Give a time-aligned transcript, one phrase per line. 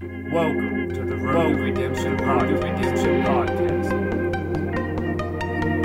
[0.00, 3.90] Welcome to the Road to Redemption Podcast.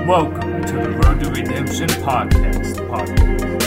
[0.06, 2.76] Welcome to the Road to Redemption Podcast.
[2.90, 3.64] Podcast.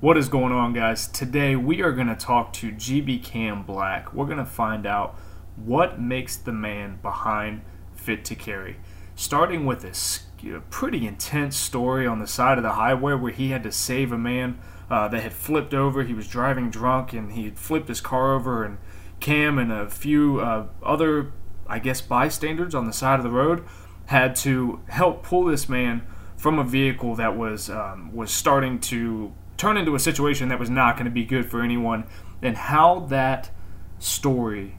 [0.00, 1.06] What is going on, guys?
[1.06, 4.12] Today we are going to talk to GB Cam Black.
[4.12, 5.16] We're going to find out
[5.54, 7.62] what makes the man behind
[7.94, 8.78] Fit to Carry.
[9.18, 10.26] Starting with this
[10.70, 14.16] pretty intense story on the side of the highway where he had to save a
[14.16, 16.04] man uh, that had flipped over.
[16.04, 18.78] He was driving drunk and he had flipped his car over, and
[19.18, 21.32] Cam and a few uh, other,
[21.66, 23.64] I guess, bystanders on the side of the road
[24.06, 29.34] had to help pull this man from a vehicle that was um, was starting to
[29.56, 32.04] turn into a situation that was not going to be good for anyone,
[32.40, 33.50] and how that
[33.98, 34.78] story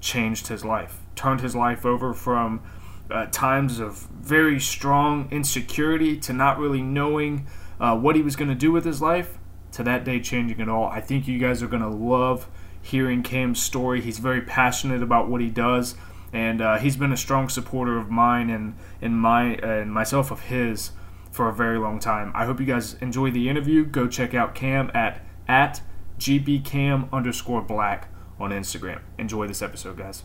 [0.00, 2.62] changed his life, turned his life over from
[3.12, 7.46] uh, times of very strong insecurity to not really knowing
[7.80, 9.38] uh, what he was going to do with his life
[9.72, 10.86] to that day changing it all.
[10.86, 12.48] I think you guys are going to love
[12.80, 14.00] hearing Cam's story.
[14.00, 15.94] He's very passionate about what he does,
[16.32, 20.42] and uh, he's been a strong supporter of mine and and my and myself of
[20.42, 20.90] his
[21.30, 22.32] for a very long time.
[22.34, 23.84] I hope you guys enjoy the interview.
[23.84, 25.80] Go check out Cam at at
[26.18, 29.00] gbcam underscore black on Instagram.
[29.18, 30.24] Enjoy this episode, guys.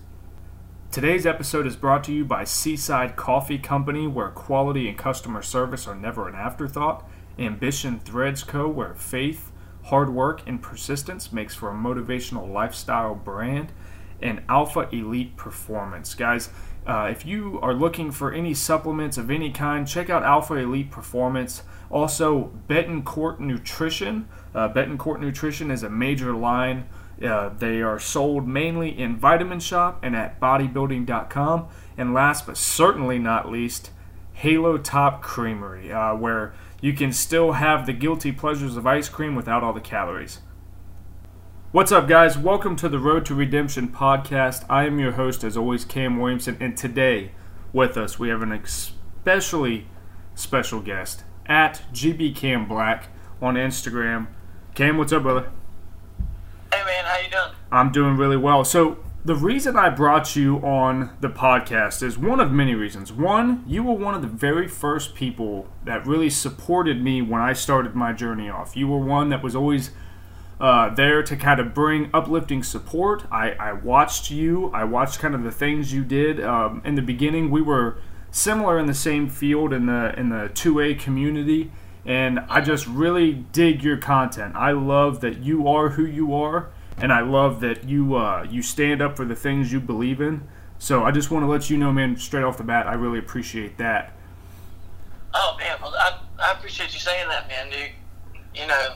[0.90, 5.86] Today's episode is brought to you by Seaside Coffee Company, where quality and customer service
[5.86, 7.08] are never an afterthought.
[7.38, 9.52] Ambition Threads Co., where faith,
[9.84, 13.74] hard work, and persistence makes for a motivational lifestyle brand.
[14.22, 16.16] And Alpha Elite Performance.
[16.16, 16.50] Guys,
[16.88, 20.90] uh, if you are looking for any supplements of any kind, check out Alpha Elite
[20.90, 21.62] Performance.
[21.92, 24.28] Also, Betancourt Nutrition.
[24.56, 26.88] Uh, Betancourt Nutrition is a major line.
[27.24, 31.68] Uh, they are sold mainly in Vitamin Shoppe and at bodybuilding.com.
[31.98, 33.92] And last but certainly not least,
[34.34, 39.36] Halo Top Creamery, uh, where you can still have the guilty pleasures of ice cream
[39.36, 40.42] without all the calories.
[41.72, 42.38] What's up, guys?
[42.38, 44.64] Welcome to the Road to Redemption podcast.
[44.70, 47.32] I am your host, as always, Cam Williamson, and today
[47.74, 49.88] with us we have an especially
[50.36, 53.10] special guest at GB Cam Black
[53.42, 54.28] on Instagram.
[54.76, 55.50] Cam, what's up, brother?
[56.88, 57.52] Man, how you doing?
[57.70, 58.64] I'm doing really well.
[58.64, 63.12] So the reason I brought you on the podcast is one of many reasons.
[63.12, 67.52] One, you were one of the very first people that really supported me when I
[67.52, 68.78] started my journey off.
[68.78, 69.92] You were one that was always
[70.62, 73.26] uh, there to kind of bring uplifting support.
[73.30, 74.72] I, I watched you.
[74.74, 76.42] I watched kind of the things you did.
[76.42, 77.98] Um, in the beginning, we were
[78.32, 81.70] similar in the same field in the in the 2A community,
[82.06, 84.56] and I just really dig your content.
[84.56, 88.62] I love that you are who you are, and I love that you uh, you
[88.62, 90.48] stand up for the things you believe in.
[90.80, 93.20] So I just want to let you know, man, straight off the bat, I really
[93.20, 94.14] appreciate that.
[95.34, 97.92] Oh man, well, I, I appreciate you saying that, man, dude.
[98.54, 98.96] You know,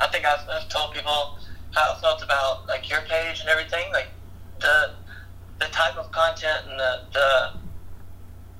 [0.00, 1.38] I think I've, I've told people
[1.72, 4.08] how I felt about like your page and everything, like
[4.60, 4.94] the
[5.58, 7.52] the type of content and the, the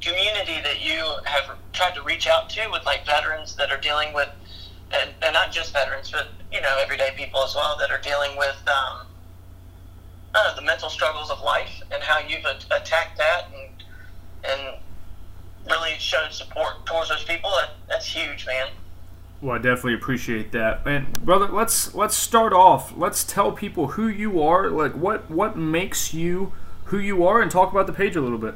[0.01, 4.13] community that you have tried to reach out to with like veterans that are dealing
[4.13, 4.29] with,
[4.95, 8.37] and, and not just veterans, but you know everyday people as well that are dealing
[8.37, 9.07] with um,
[10.35, 13.71] know, the mental struggles of life and how you've a- attacked that and
[14.45, 14.77] and
[15.71, 17.51] really showed support towards those people.
[17.51, 18.69] That, that's huge, man.
[19.41, 20.87] Well, I definitely appreciate that.
[20.87, 22.97] And brother, let's let's start off.
[22.97, 26.53] Let's tell people who you are, like what what makes you
[26.85, 28.55] who you are, and talk about the page a little bit.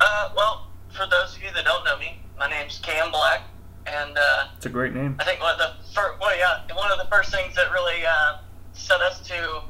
[0.00, 3.42] Uh, well, for those of you that don't know me, my name's Cam Black,
[3.86, 5.14] and uh, It's a great name.
[5.20, 8.04] I think one of the first, well, yeah, one of the first things that really
[8.04, 8.38] uh,
[8.72, 9.62] set us to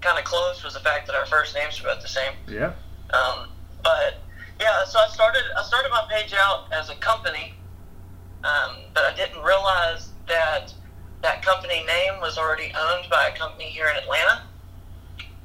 [0.00, 2.32] kind of close was the fact that our first names were about the same.
[2.48, 2.72] Yeah.
[3.12, 3.50] Um,
[3.84, 4.14] but
[4.58, 7.52] yeah, so I started I started my page out as a company,
[8.44, 10.72] um, but I didn't realize that
[11.20, 14.44] that company name was already owned by a company here in Atlanta.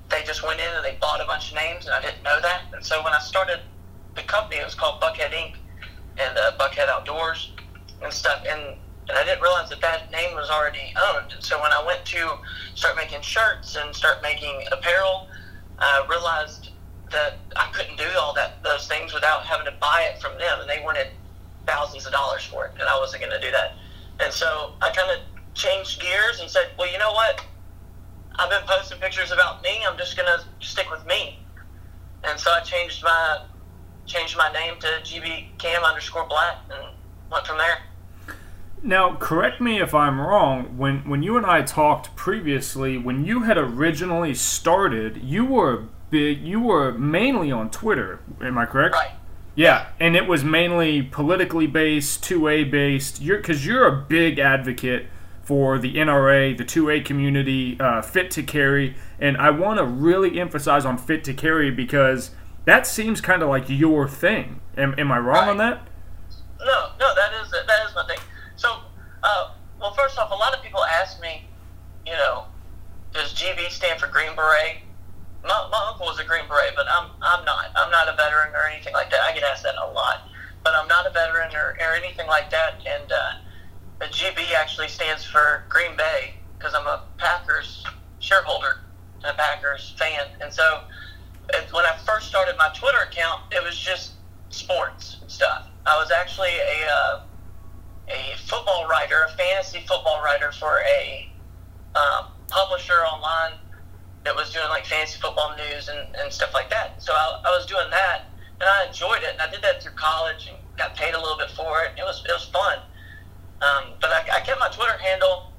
[0.07, 2.39] They just went in and they bought a bunch of names, and I didn't know
[2.39, 2.61] that.
[2.71, 3.59] And so when I started
[4.15, 5.55] the company, it was called Buckhead Inc.
[6.17, 7.51] and uh, Buckhead Outdoors
[8.03, 8.43] and stuff.
[8.47, 8.77] And
[9.09, 11.33] and I didn't realize that that name was already owned.
[11.33, 12.37] And so when I went to
[12.73, 15.27] start making shirts and start making apparel,
[15.77, 16.69] I realized
[17.11, 20.61] that I couldn't do all that those things without having to buy it from them,
[20.61, 21.07] and they wanted
[21.65, 23.73] thousands of dollars for it, and I wasn't going to do that.
[24.19, 25.19] And so I kind of
[25.53, 27.43] changed gears and said, well, you know what?
[28.35, 29.83] I've been posting pictures about me.
[29.87, 31.39] I'm just going to stick with me.
[32.23, 33.45] And so I changed my
[34.05, 36.93] changed my name to GB Cam underscore Black and
[37.31, 37.77] went from there.
[38.85, 40.77] Now, correct me if I'm wrong.
[40.77, 46.41] When when you and I talked previously, when you had originally started, you were big.
[46.41, 48.19] You were mainly on Twitter.
[48.41, 48.93] Am I correct?
[48.95, 49.11] Right.
[49.55, 53.21] Yeah, and it was mainly politically based, 2A based.
[53.21, 55.05] You're because you're a big advocate
[55.43, 60.39] for the NRA, the 2A community, uh, fit to carry, and I want to really
[60.39, 62.31] emphasize on fit to carry because
[62.65, 64.59] that seems kind of like your thing.
[64.77, 65.49] Am, am I wrong Right.
[65.49, 65.87] on that?
[66.59, 68.17] No, no, that is that is my thing.
[69.23, 71.47] Uh, well, first off, a lot of people ask me,
[72.05, 72.45] you know,
[73.13, 74.77] does GB stand for Green Beret?
[75.43, 77.65] My, my uncle was a Green Beret, but I'm I'm not.
[77.75, 79.21] I'm not a veteran or anything like that.
[79.21, 80.27] I get asked that a lot,
[80.63, 82.75] but I'm not a veteran or, or anything like that.
[82.85, 83.31] And uh,
[83.99, 87.85] the GB actually stands for Green Bay because I'm a Packers
[88.19, 88.79] shareholder
[89.17, 90.83] and a Packers fan, and so
[91.49, 94.13] it, when I first started my Twitter account, it was just
[94.49, 95.67] sports stuff.
[95.85, 97.23] I was actually a uh,
[98.07, 101.29] a football writer, a fantasy football writer for a
[101.95, 103.53] um, publisher online
[104.23, 107.01] that was doing like fantasy football news and, and stuff like that.
[107.01, 108.25] So I, I was doing that,
[108.59, 111.37] and I enjoyed it, and I did that through college and got paid a little
[111.37, 111.91] bit for it.
[111.97, 112.79] It was it was fun,
[113.61, 115.51] um, but I, I kept my Twitter handle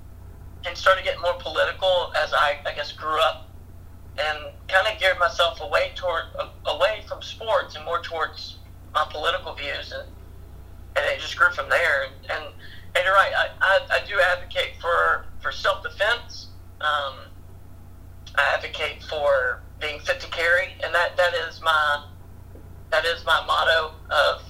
[0.67, 3.49] and started getting more political as I, I guess grew up
[4.17, 4.38] and
[4.69, 6.25] kind of geared myself away toward
[6.67, 8.56] away from sports and more towards
[8.94, 10.08] my political views and
[10.96, 12.44] and it just grew from there and and,
[12.96, 16.49] and you're right I, I, I do advocate for for self defense
[16.81, 17.14] um,
[18.37, 22.05] I advocate for being fit to carry and that that is my
[22.91, 24.43] that is my motto of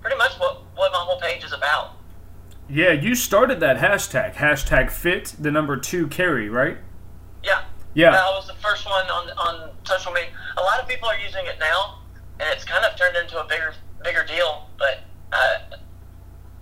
[0.00, 1.92] pretty much what what my whole page is about
[2.68, 6.78] Yeah, you started that hashtag, hashtag fit the number two carry, right?
[7.42, 7.62] yeah
[7.94, 8.10] Yeah.
[8.10, 10.30] That was the first one on on social media.
[10.58, 12.00] A lot of people are using it now,
[12.40, 13.72] and it's kind of turned into a bigger
[14.04, 14.68] bigger deal.
[14.78, 15.00] But
[15.32, 15.76] uh,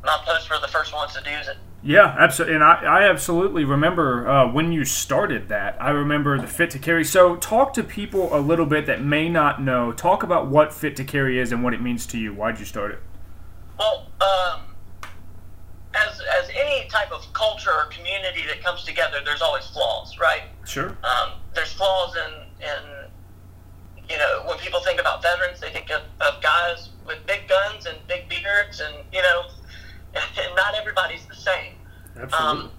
[0.05, 1.57] my posts were the first ones to use it.
[1.83, 2.55] Yeah, absolutely.
[2.55, 5.77] And I, I absolutely remember uh, when you started that.
[5.81, 7.05] I remember the Fit to Carry.
[7.05, 9.93] So, talk to people a little bit that may not know.
[9.93, 12.33] Talk about what Fit to Carry is and what it means to you.
[12.33, 13.01] Why'd you start it?
[13.79, 14.63] Well, um,
[15.95, 20.43] as as any type of culture or community that comes together, there's always flaws, right?
[20.65, 20.97] Sure.
[21.05, 23.11] Um, there's flaws in in
[24.09, 27.87] you know when people think about veterans, they think of, of guys with big guns
[27.87, 29.43] and big beards, and you know,
[30.15, 31.75] and not everybody's the same.
[32.33, 32.71] Um,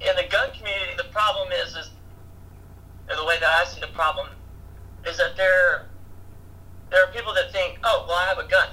[0.00, 1.90] in the gun community, the problem is, is
[3.08, 4.28] the way that I see the problem
[5.06, 5.86] is that there
[6.90, 8.68] there are people that think, oh, well, I have a gun,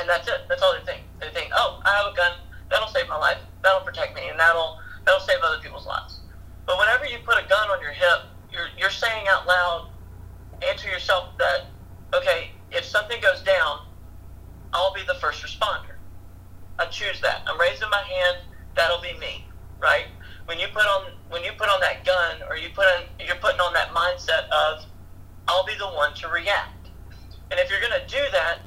[0.00, 0.40] and that's it.
[0.48, 1.02] That's all they think.
[1.20, 2.32] They think, oh, I have a gun.
[2.70, 3.38] That'll save my life.
[3.62, 6.20] That'll protect me, and that'll that'll save other people's lives.
[6.66, 8.20] But whenever you put a gun on your hip,
[8.52, 9.90] you're you're saying out loud,
[10.66, 11.66] and to yourself that,
[12.14, 13.80] okay, if something goes down,
[14.72, 15.93] I'll be the first responder.
[16.78, 17.42] I choose that.
[17.46, 18.38] I'm raising my hand.
[18.74, 19.46] That'll be me,
[19.80, 20.06] right?
[20.46, 23.36] When you put on when you put on that gun, or you put on you're
[23.36, 24.84] putting on that mindset of,
[25.48, 26.88] I'll be the one to react.
[27.50, 28.58] And if you're going to do that,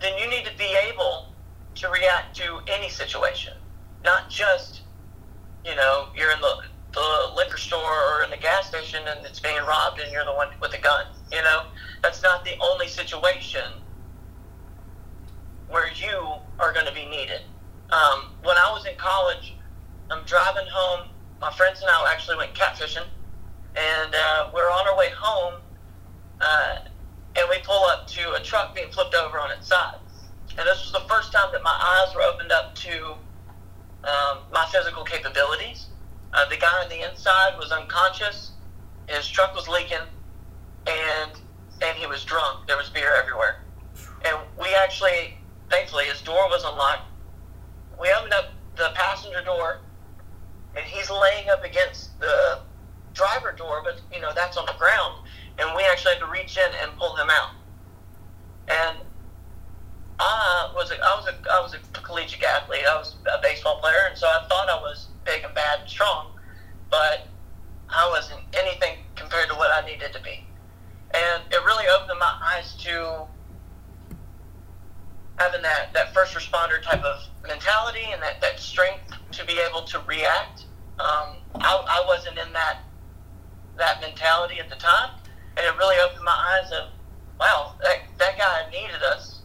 [0.00, 1.32] then you need to be able
[1.76, 3.54] to react to any situation,
[4.04, 4.82] not just,
[5.64, 6.62] you know, you're in the
[6.92, 10.32] the liquor store or in the gas station and it's being robbed and you're the
[10.32, 11.06] one with the gun.
[11.32, 11.64] You know,
[12.02, 13.64] that's not the only situation
[15.74, 17.40] where you are going to be needed.
[17.90, 19.56] Um, when I was in college,
[20.08, 21.08] I'm driving home.
[21.40, 23.04] My friends and I actually went catfishing,
[23.74, 25.54] and uh, we're on our way home,
[26.40, 26.76] uh,
[27.34, 29.96] and we pull up to a truck being flipped over on its side.
[30.56, 31.76] And this was the first time that my
[32.06, 33.16] eyes were opened up to
[34.04, 35.86] um, my physical capabilities.
[36.32, 38.52] Uh, the guy on the inside was unconscious.
[39.08, 40.06] His truck was leaking,
[40.86, 41.32] and
[41.82, 42.68] and he was drunk.
[42.68, 43.64] There was beer everywhere.
[44.24, 45.36] And we actually,
[45.70, 47.08] thankfully, his door was unlocked.
[48.00, 49.80] We opened up the passenger door,
[50.76, 52.60] and he's laying up against the
[53.12, 55.26] driver door, but you know that's on the ground.
[55.58, 57.50] And we actually had to reach in and pull him out.
[58.66, 58.98] And
[60.18, 62.84] I was a, I was a, I was a collegiate athlete.
[62.88, 65.88] I was a baseball player, and so I thought I was big and bad and
[65.88, 66.32] strong,
[66.90, 67.28] but
[67.88, 70.44] I wasn't anything compared to what I needed to be.
[71.14, 73.26] And it really opened my eyes to
[75.36, 79.82] having that, that first responder type of mentality and that, that strength to be able
[79.82, 80.66] to react.
[80.98, 82.78] Um, I, I wasn't in that
[83.76, 85.10] that mentality at the time,
[85.56, 86.90] and it really opened my eyes of,
[87.40, 89.40] wow, that, that guy needed us,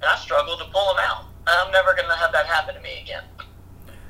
[0.00, 1.26] and I struggled to pull him out.
[1.46, 3.24] I'm never going to have that happen to me again.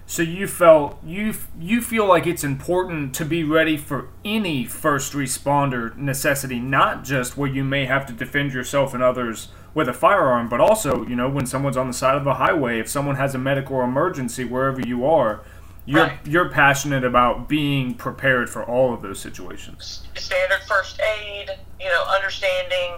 [0.09, 5.15] So you felt you you feel like it's important to be ready for any first
[5.15, 9.93] responder necessity, not just where you may have to defend yourself and others with a
[9.93, 13.17] firearm, but also you know when someone's on the side of a highway, if someone
[13.17, 15.43] has a medical emergency wherever you are,
[15.85, 16.19] you're Right.
[16.25, 20.03] you're passionate about being prepared for all of those situations.
[20.17, 22.95] standard first aid, you know, understanding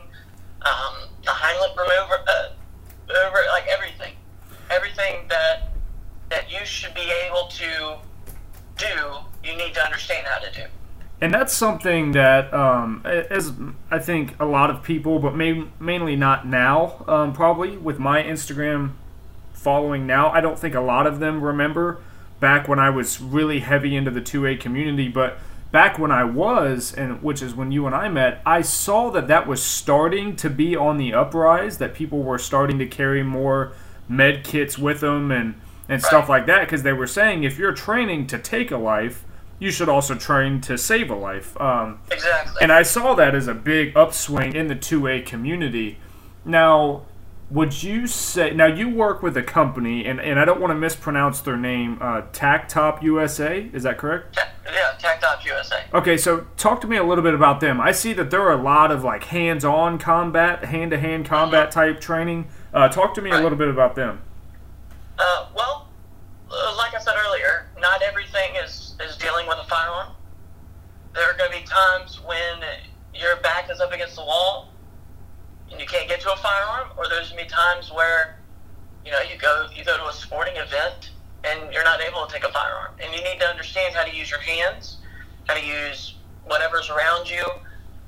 [0.62, 0.94] um,
[1.24, 4.14] the Heimlich maneuver, uh, over like everything,
[4.70, 5.72] everything that
[6.30, 7.96] that you should be able to
[8.76, 8.94] do,
[9.42, 10.64] you need to understand how to do.
[11.20, 13.52] And that's something that, um, as
[13.90, 18.22] I think a lot of people, but may, mainly not now, um, probably with my
[18.22, 18.92] Instagram
[19.52, 22.00] following now, I don't think a lot of them remember
[22.38, 25.08] back when I was really heavy into the 2A community.
[25.08, 25.38] But
[25.72, 29.26] back when I was, and which is when you and I met, I saw that
[29.26, 33.72] that was starting to be on the uprise, that people were starting to carry more
[34.08, 35.54] med kits with them and,
[35.88, 39.24] and stuff like that because they were saying if you're training to take a life,
[39.58, 41.58] you should also train to save a life.
[41.60, 42.58] Um, Exactly.
[42.62, 45.98] and I saw that as a big upswing in the 2A community.
[46.44, 47.02] Now,
[47.50, 50.74] would you say now you work with a company and, and I don't want to
[50.76, 54.34] mispronounce their name, uh, Tactop USA, is that correct?
[54.36, 55.84] Ta- yeah, TAC USA.
[55.94, 57.80] Okay, so talk to me a little bit about them.
[57.80, 62.48] I see that there are a lot of like hands-on combat, hand-to-hand combat type training.
[62.74, 64.20] Uh, talk to me a little bit about them.
[65.18, 65.88] Uh, well,
[66.50, 68.87] uh, like I said earlier, not everything is,
[69.48, 70.12] with a firearm.
[71.14, 72.60] There are going to be times when
[73.14, 74.68] your back is up against the wall
[75.70, 78.38] and you can't get to a firearm, or there's going to be times where
[79.04, 81.10] you know you go you go to a sporting event
[81.44, 84.14] and you're not able to take a firearm, and you need to understand how to
[84.14, 84.98] use your hands,
[85.46, 86.14] how to use
[86.44, 87.44] whatever's around you.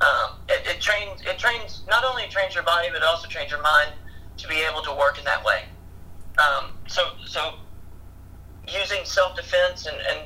[0.00, 3.62] Um, it, it trains it trains not only trains your body, but also trains your
[3.62, 3.92] mind
[4.38, 5.64] to be able to work in that way.
[6.38, 7.54] Um, so so
[8.66, 10.20] using self defense and, and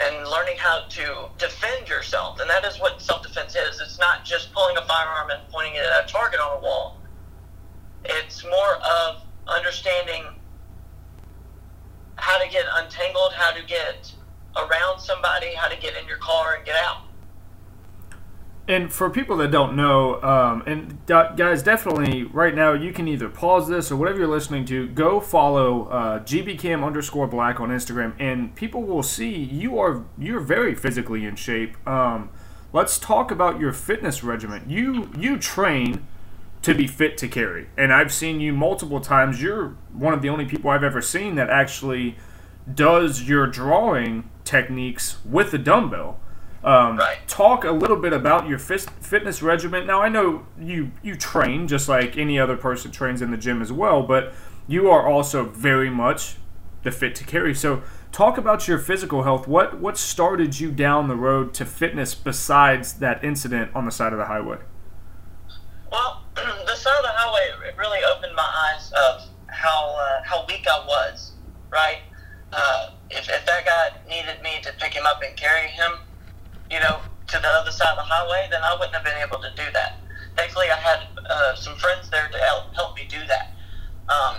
[0.00, 3.80] and learning how to defend yourself, and that is what self defense is.
[3.80, 6.98] It's not just pulling a firearm and pointing it at a target on a wall.
[8.04, 10.24] It's more of understanding
[12.16, 14.12] how to get untangled, how to get
[14.56, 17.02] around somebody, how to get in your car and get out.
[18.66, 23.28] And for people that don't know, um, and guys, definitely right now you can either
[23.28, 28.14] pause this or whatever you're listening to, go follow uh, gbcam underscore black on Instagram,
[28.18, 31.76] and people will see you are you're very physically in shape.
[31.86, 32.30] Um,
[32.72, 34.64] let's talk about your fitness regimen.
[34.66, 36.06] You you train
[36.62, 39.42] to be fit to carry, and I've seen you multiple times.
[39.42, 42.16] You're one of the only people I've ever seen that actually
[42.72, 46.18] does your drawing techniques with the dumbbell.
[46.64, 47.18] Um, Right.
[47.28, 49.86] Talk a little bit about your fitness regimen.
[49.86, 53.60] Now I know you you train just like any other person trains in the gym
[53.60, 54.32] as well, but
[54.66, 56.36] you are also very much
[56.82, 57.54] the fit to carry.
[57.54, 59.46] So talk about your physical health.
[59.46, 64.12] What what started you down the road to fitness besides that incident on the side
[64.12, 64.58] of the highway?
[65.92, 70.66] Well, the side of the highway really opened my eyes of how uh, how weak
[70.66, 71.32] I was.
[71.70, 71.98] Right,
[72.52, 75.92] uh, if if that guy needed me to pick him up and carry him,
[76.70, 79.38] you know, to the other side of the highway, then I wouldn't have been able
[79.38, 79.98] to do that.
[80.36, 83.54] Thankfully, I had uh, some friends there to help help me do that.
[84.08, 84.36] Um,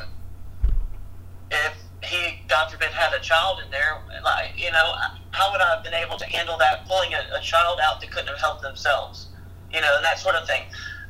[1.52, 4.94] if he, God forbid, had a child in there, like you know,
[5.32, 6.88] how would I have been able to handle that?
[6.88, 9.28] Pulling a, a child out that couldn't have helped themselves,
[9.74, 10.64] you know, and that sort of thing.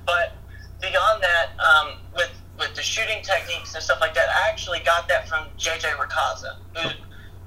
[0.06, 0.34] But
[0.82, 5.08] beyond that, um, with with the shooting techniques and stuff like that, I actually got
[5.08, 6.90] that from JJ Racaza, who,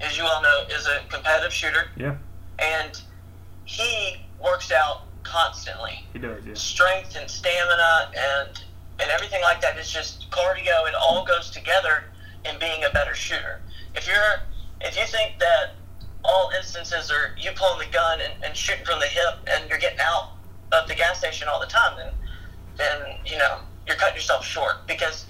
[0.01, 2.17] as you all know, is a competitive shooter, Yeah,
[2.59, 3.01] and
[3.69, 6.43] he works out constantly he does.
[6.45, 6.55] Yeah.
[6.55, 8.61] strength and stamina and
[8.99, 10.89] and everything like that is just cardio.
[10.89, 12.05] It all goes together
[12.45, 13.61] in being a better shooter.
[13.95, 14.41] If you're
[14.81, 15.75] if you think that
[16.25, 19.79] all instances are you pulling the gun and, and shooting from the hip and you're
[19.79, 20.33] getting out
[20.73, 22.13] of the gas station all the time, then
[22.79, 25.27] then you know you're cutting yourself short because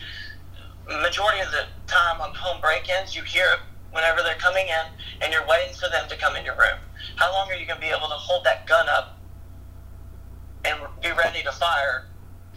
[1.02, 3.60] majority of the time on home break-ins you hear it
[3.92, 4.86] whenever they're coming in
[5.20, 6.78] and you're waiting for them to come in your room.
[7.16, 9.18] How long are you going to be able to hold that gun up
[10.64, 12.06] and be ready to fire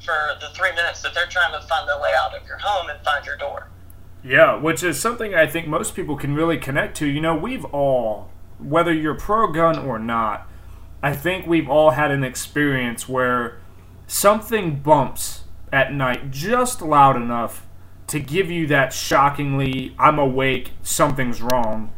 [0.03, 2.89] for the three minutes that they're trying to find their way out of your home
[2.89, 3.69] and find your door.
[4.23, 7.07] Yeah, which is something I think most people can really connect to.
[7.07, 8.29] You know, we've all,
[8.59, 10.47] whether you're pro gun or not,
[11.03, 13.59] I think we've all had an experience where
[14.05, 17.65] something bumps at night just loud enough
[18.07, 21.91] to give you that shockingly, I'm awake, something's wrong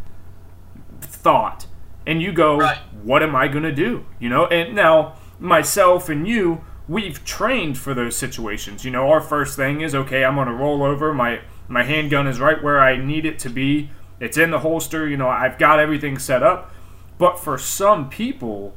[1.23, 1.65] thought.
[2.05, 2.77] And you go, Right.
[3.03, 4.05] what am I going to do?
[4.19, 8.83] You know, and now myself and you, we've trained for those situations.
[8.83, 11.13] You know, our first thing is, okay, I'm going to roll over.
[11.13, 13.89] My, my handgun is right where I need it to be.
[14.19, 15.07] It's in the holster.
[15.07, 16.71] You know, I've got everything set up.
[17.17, 18.75] But for some people,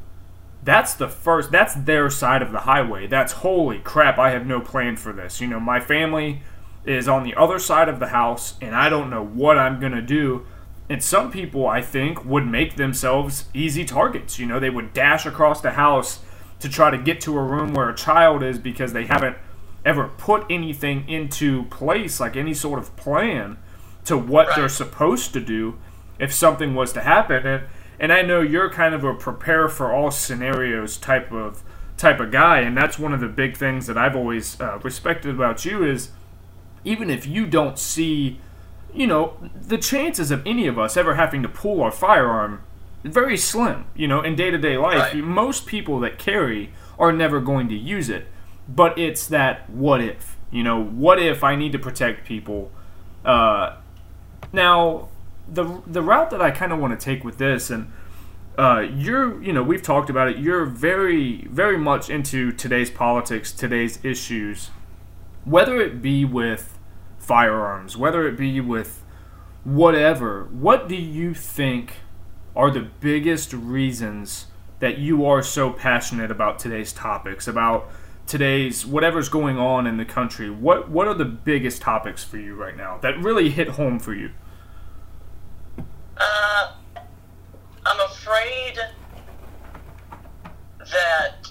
[0.62, 4.60] that's the first that's their side of the highway that's holy crap i have no
[4.60, 6.42] plan for this you know my family
[6.84, 9.92] is on the other side of the house and i don't know what i'm going
[9.92, 10.44] to do
[10.88, 15.26] and some people i think would make themselves easy targets you know they would dash
[15.26, 16.20] across the house
[16.58, 19.36] to try to get to a room where a child is because they haven't
[19.84, 23.56] ever put anything into place, like any sort of plan
[24.04, 24.56] to what Right.
[24.56, 25.76] they're supposed to do
[26.18, 27.46] if something was to happen.
[27.46, 27.64] And
[28.00, 31.62] and I know you're kind of a prepare for all scenarios type of
[31.96, 35.34] type of guy, and that's one of the big things that I've always uh, respected
[35.34, 36.10] about you is
[36.84, 38.40] even if you don't see,
[38.96, 42.62] you know, the chances of any of us ever having to pull our firearm
[43.04, 43.84] very slim.
[43.94, 45.16] You know, in day to day life, Right.
[45.16, 48.26] most people that carry are never going to use it.
[48.68, 50.36] But it's that what if?
[50.50, 52.70] You know, what if I need to protect people?
[53.24, 53.76] Uh,
[54.52, 55.08] now,
[55.52, 57.92] the the route that I kind of want to take with this, and
[58.58, 60.38] uh, you're, you know, we've talked about it.
[60.38, 64.70] You're very, very much into today's politics, today's issues,
[65.44, 66.75] whether it be with
[67.18, 69.02] firearms, whether it be with
[69.64, 70.44] whatever.
[70.44, 71.94] What do you think
[72.54, 74.46] are the biggest reasons
[74.78, 77.90] that you are so passionate about today's topics, about
[78.26, 80.50] today's whatever's going on in the country?
[80.50, 84.14] What what are the biggest topics for you right now that really hit home for
[84.14, 84.30] you?
[86.16, 86.72] Uh,
[87.84, 88.78] I'm afraid
[90.78, 91.48] that,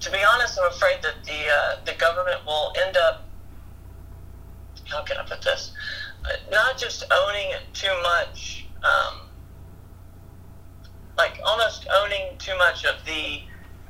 [0.00, 3.25] to be honest, I'm afraid that the uh, the government will end up.
[4.86, 5.72] How can I put this?
[6.24, 9.28] Uh, Not just owning too much, um,
[11.16, 13.40] like almost owning too much of the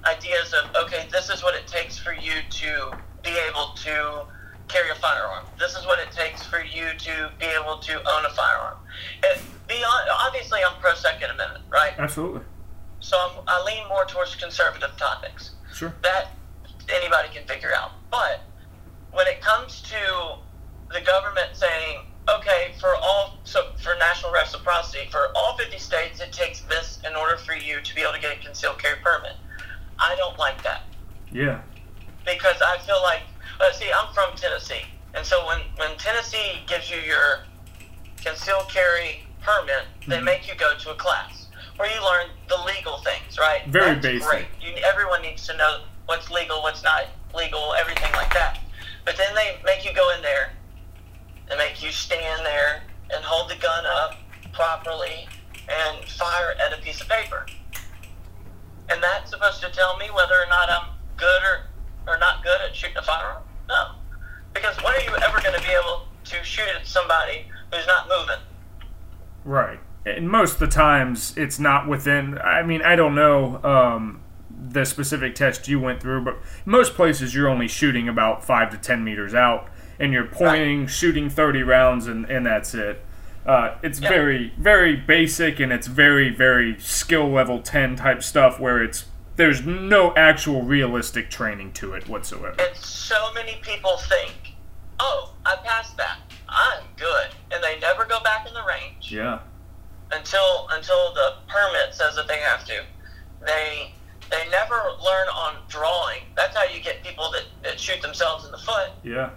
[0.04, 4.26] ideas of okay, this is what it takes for you to be able to
[4.68, 5.44] carry a firearm.
[5.58, 8.78] This is what it takes for you to be able to own a firearm.
[9.24, 11.92] And beyond, obviously, I'm pro Second Amendment, right?
[11.98, 12.40] Absolutely.
[13.00, 15.52] So I'm, I lean more towards conservative topics.
[15.72, 15.94] Sure.
[16.02, 16.32] That
[16.92, 17.92] anybody can figure out.
[18.10, 18.42] But
[19.12, 20.38] when it comes to
[20.92, 26.32] the government saying, okay, for all so for national reciprocity, for all 50 states, it
[26.32, 29.32] takes this in order for you to be able to get a concealed carry permit.
[29.98, 30.82] I don't like that
[31.30, 31.60] Yeah.
[32.24, 33.22] because I feel like,
[33.60, 37.44] uh, see, I'm from Tennessee, and so when when Tennessee gives you your
[38.22, 40.24] concealed carry permit, they Mhm.
[40.24, 41.46] make you go to a class
[41.76, 43.64] where you learn the legal things, right?
[43.66, 44.28] Very That's basic.
[44.28, 44.46] Great.
[44.60, 48.58] You, everyone needs to know what's legal, what's not legal, everything like that.
[49.04, 50.52] But then they make you go in there
[51.86, 52.82] you stand there
[53.14, 54.16] and hold the gun up
[54.52, 55.28] properly
[55.68, 57.46] and fire at a piece of paper.
[58.88, 62.60] And that's supposed to tell me whether or not I'm good or, or not good
[62.60, 63.42] at shooting a firearm?
[63.68, 63.92] No.
[64.52, 68.08] Because when are you ever going to be able to shoot at somebody who's not
[68.08, 68.42] moving?
[69.44, 69.80] Right.
[70.04, 72.38] And most of the times, it's not within.
[72.38, 77.34] I mean, I don't know um, the specific test you went through, but most places
[77.34, 79.68] you're only shooting about five to ten meters out,
[79.99, 83.02] and you're pointing, shooting thirty rounds, and, and that's it.
[83.47, 84.09] Uh, it's Yeah.
[84.09, 89.06] very, very basic, and it's very, very skill level ten type stuff where it's
[89.37, 92.56] there's no actual realistic training to it whatsoever.
[92.59, 94.54] And so many people think,
[94.99, 96.19] oh, I passed that.
[96.49, 97.26] I'm good.
[97.52, 99.41] And they never go back in the range Yeah.
[100.11, 102.82] until until the permit says that they have to.
[103.47, 103.93] They
[104.30, 106.23] they never learn on drawing.
[106.35, 108.91] That's how you get people that, that shoot themselves in the foot.
[109.04, 109.30] Yeah.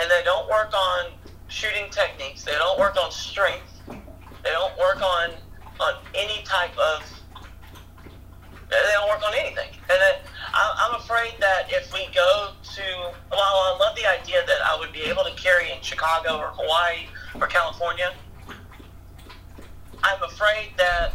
[0.00, 1.12] And they don't work on
[1.48, 2.44] shooting techniques.
[2.44, 3.82] They don't work on strength.
[3.86, 5.32] They don't work on
[5.78, 7.02] on any type of.
[8.70, 9.68] They don't work on anything.
[9.90, 10.00] And
[10.54, 12.82] I'm afraid that if we go to,
[13.28, 16.52] while I love the idea that I would be able to carry in Chicago or
[16.54, 17.06] Hawaii
[17.40, 18.14] or California,
[20.02, 21.12] I'm afraid that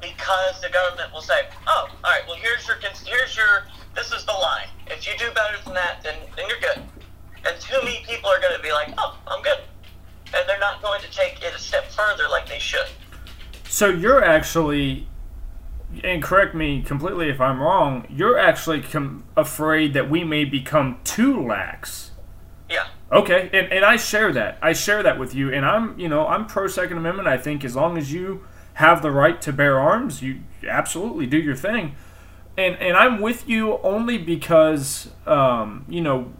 [0.00, 4.24] because the government will say, "Oh, all right, well here's your here's your this is
[4.24, 4.68] the line.
[4.86, 6.97] If you do better than that, then then you're good."
[7.46, 9.58] And too many people are going to be like, "Oh, I'm good,"
[10.34, 12.88] and they're not going to take it a step further like they should.
[13.68, 15.06] So you're actually,
[16.02, 20.98] and correct me completely if I'm wrong, you're actually com- afraid that we may become
[21.04, 22.12] too lax.
[22.68, 24.58] Yeah, Okay, and, and I share that.
[24.60, 27.26] I share that with you, and I'm you know I'm pro Second Amendment.
[27.26, 31.38] I think as long as you have the right to bear arms, you absolutely do
[31.38, 31.96] your thing.
[32.58, 36.32] And and I'm with you only because um, you know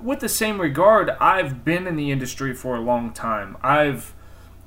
[0.00, 3.56] with the same regard, I've been in the industry for a long time.
[3.62, 4.14] I've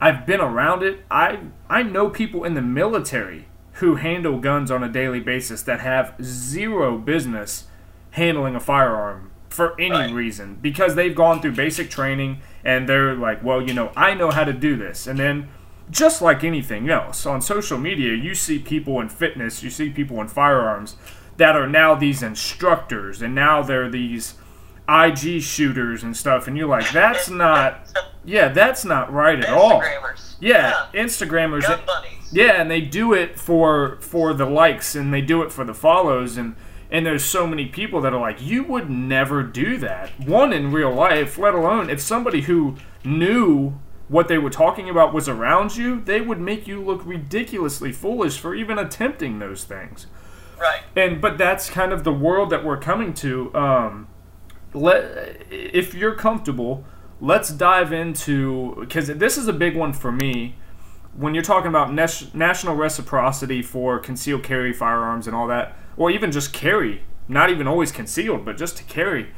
[0.01, 1.05] I've been around it.
[1.09, 5.79] I I know people in the military who handle guns on a daily basis that
[5.79, 7.65] have zero business
[8.11, 10.13] handling a firearm for any Right.
[10.13, 14.31] reason because they've gone through basic training and they're like, well, you know, I know
[14.31, 15.07] how to do this.
[15.07, 15.49] And then
[15.91, 20.19] just like anything else, on social media, you see people in fitness, you see people
[20.21, 20.95] in firearms
[21.37, 24.35] that are now these instructors and now they're these
[24.87, 27.87] IG shooters and stuff and you're like, that's not
[28.25, 29.81] yeah, that's not right at all.
[29.81, 30.35] Instagrammers.
[30.39, 31.61] Yeah, Instagrammers.
[31.61, 32.29] Gun bunnies.
[32.31, 35.73] Yeah, and they do it for for the likes and they do it for the
[35.73, 36.55] follows and
[36.91, 40.09] And there's so many people that are like, you would never do that.
[40.19, 43.73] One in real life, let alone if somebody who knew
[44.09, 48.37] what they were talking about was around you, they would make you look ridiculously foolish
[48.37, 50.07] for even attempting those things.
[50.59, 50.81] Right.
[50.95, 53.53] And but that's kind of the world that we're coming to.
[53.55, 54.07] Um,
[54.73, 56.83] let if you're comfortable,
[57.21, 60.55] let's dive into because this is a big one for me.
[61.15, 66.09] When you're talking about nas- national reciprocity for concealed carry firearms and all that, or
[66.09, 69.31] even just carry, not even always concealed, but just to carry.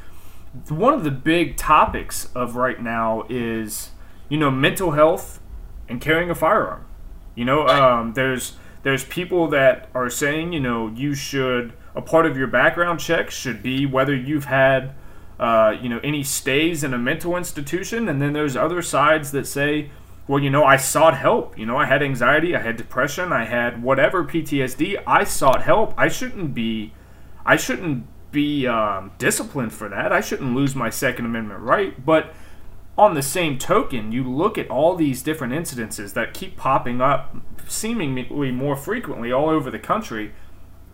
[0.68, 3.90] One of the big topics of right now is,
[4.30, 5.40] you know, mental health
[5.86, 6.86] and carrying a firearm.
[7.34, 12.26] You know, um, there's there's people that are saying, you know, you should a part
[12.26, 14.94] of your background check should be whether you've had,
[15.38, 19.46] uh, you know, any stays in a mental institution, and then there's other sides that
[19.46, 19.90] say,
[20.28, 21.58] well, you know, I sought help.
[21.58, 25.02] You know, I had anxiety, I had depression, I had whatever PTSD.
[25.06, 25.94] I sought help.
[25.96, 26.92] I shouldn't be,
[27.44, 30.12] I shouldn't be um, disciplined for that.
[30.12, 32.04] I shouldn't lose my Second Amendment right.
[32.04, 32.34] But
[32.98, 37.36] on the same token, you look at all these different incidences that keep popping up
[37.68, 40.32] seemingly more frequently all over the country.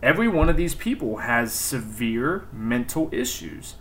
[0.01, 3.75] Every one of these people has severe mental issues.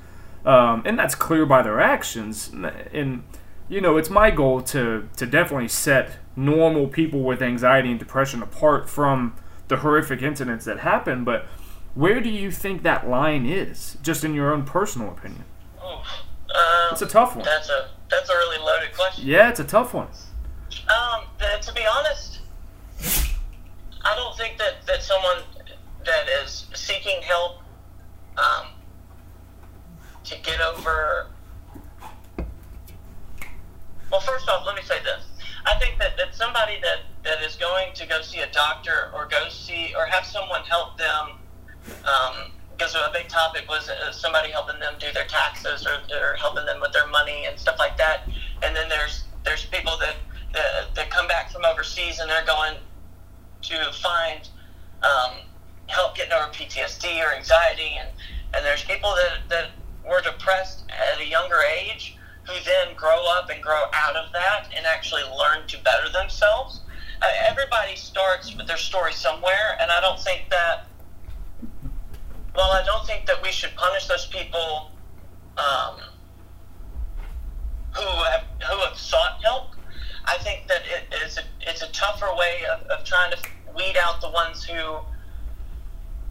[0.45, 2.51] Um, and that's clear by their actions.
[2.93, 3.25] And,
[3.69, 8.43] you know, it's my goal to, to definitely set normal people with anxiety and depression
[8.43, 9.37] apart from
[9.69, 11.25] the horrific incidents that happen.
[11.25, 11.47] But
[11.95, 15.45] where do you think that line is, just in your own personal opinion?
[15.81, 16.03] Um,
[16.91, 17.45] It's a tough one.
[17.45, 19.27] That's a that's a really loaded question.
[19.27, 20.09] Yeah, it's a tough one.
[20.89, 21.25] Um,
[21.61, 22.41] to be honest,
[24.05, 25.39] I don't think that, that someone
[26.05, 27.61] that is seeking help
[28.37, 28.67] um,
[30.25, 31.27] to get over.
[34.11, 35.25] Well, first off, let me say this.
[35.65, 39.27] I think that, that somebody that, that is going to go see a doctor or
[39.27, 41.39] go see or have someone help them,
[42.05, 46.35] um, because a big topic was uh, somebody helping them do their taxes or, or
[46.35, 48.29] helping them with their money and stuff like that.
[48.63, 50.17] And then there's there's people that
[50.55, 52.75] uh, that come back from overseas and they're going
[53.63, 54.49] to find
[55.03, 55.39] um,
[55.87, 58.09] help getting over PTSD or anxiety, and,
[58.55, 59.71] and there's people that, that
[60.09, 64.69] were depressed at a younger age who then grow up and grow out of that
[64.77, 66.81] and actually learn to better themselves.
[67.21, 70.87] Uh, everybody starts with their story somewhere, and I don't think that.
[72.55, 74.91] Well, I don't think that we should punish those people
[75.57, 76.01] um,
[77.95, 79.77] who have who have sought help.
[80.25, 83.39] I think that it is a, it's a tougher way of, of trying to
[83.75, 84.99] weed out the ones who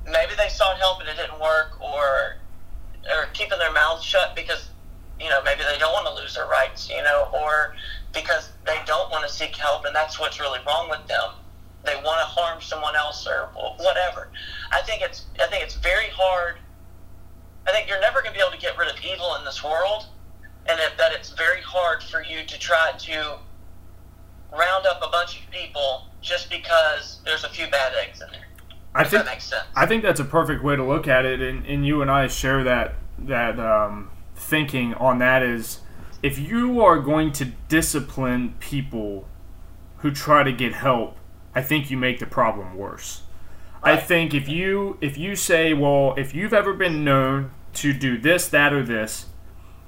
[0.05, 2.37] maybe they sought help and it didn't work, or
[3.09, 4.69] or keeping their mouths shut because
[5.19, 7.75] you know maybe they don't want to lose their rights, you know, or
[8.13, 11.31] because they don't want to seek help and that's what's really wrong with them.
[11.83, 14.29] They want to harm someone else or whatever.
[14.71, 16.57] I think it's I think it's very hard.
[17.67, 19.63] I think you're never going to be able to get rid of evil in this
[19.63, 20.05] world,
[20.65, 23.37] and it, that it's very hard for you to try to
[24.51, 28.47] round up a bunch of people just because there's a few bad eggs in there.
[28.93, 29.63] I think that makes sense.
[29.75, 32.27] I think that's a perfect way to look at it, and, and you and I
[32.27, 35.79] share that that um, thinking on that is
[36.23, 39.27] if you are going to discipline people
[39.97, 41.17] who try to get help,
[41.55, 43.21] I think you make the problem worse.
[43.83, 48.17] I think if you if you say, well, if you've ever been known to do
[48.17, 49.27] this, that, or this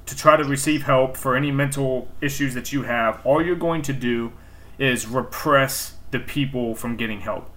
[0.06, 3.82] to try to receive help for any mental issues that you have, all you're going
[3.84, 4.34] to do
[4.78, 7.50] is repress the people from getting help.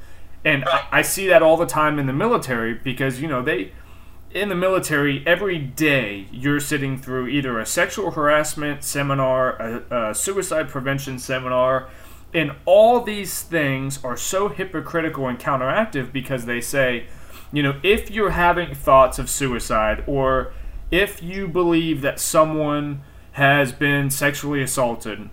[0.46, 0.64] And.
[0.64, 3.72] I, I see that all the time in the military because, you know, they,
[4.30, 10.14] in the military, every day you're sitting through either a sexual harassment seminar, a, a
[10.14, 11.90] suicide prevention seminar,
[12.32, 17.06] and all these things are so hypocritical and counteractive because they say,
[17.52, 20.52] you know, if you're having thoughts of suicide or
[20.90, 25.28] if you believe that someone has been sexually assaulted,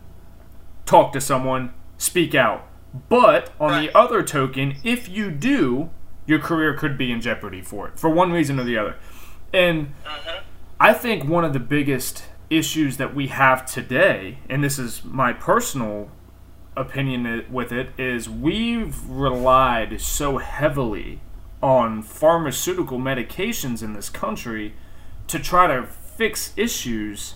[0.86, 2.68] talk to someone, speak out.
[3.10, 3.88] But on Right.
[3.88, 5.90] the other token, if you do,
[6.26, 8.96] your career could be in jeopardy for it, for one reason or the other.
[9.52, 10.44] And mm-hmm.
[10.80, 15.34] I think one of the biggest issues that we have today, and this is my
[15.34, 16.10] personal
[16.76, 21.20] opinion with it, is we've relied so heavily
[21.62, 24.74] on pharmaceutical medications in this country
[25.28, 27.36] to try to fix issues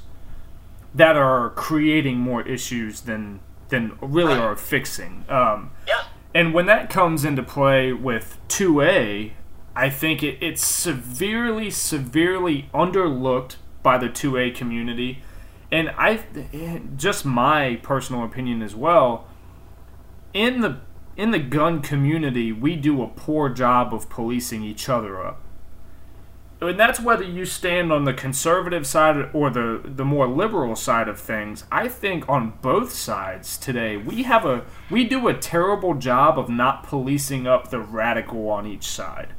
[0.93, 4.41] that are creating more issues than than really Right.
[4.43, 5.25] are fixing.
[5.29, 6.03] Um, Yeah.
[6.33, 9.33] and when that comes into play with 2A,
[9.75, 15.21] I think it, it's severely, severely underlooked by the 2A community.
[15.71, 16.21] And I,
[16.95, 19.27] just my personal opinion as well,
[20.33, 20.77] in the
[21.17, 25.41] in the gun community, we do a poor job of policing each other up.
[26.59, 31.07] And that's whether you stand on the conservative side or the the more liberal side
[31.07, 31.65] of things.
[31.71, 36.49] I think on both sides today we have a we do a terrible job of
[36.49, 39.33] not policing up the radical on each side.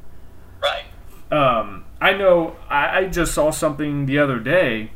[0.63, 0.85] Right.
[1.31, 4.93] Um, I know I, I just saw something the other day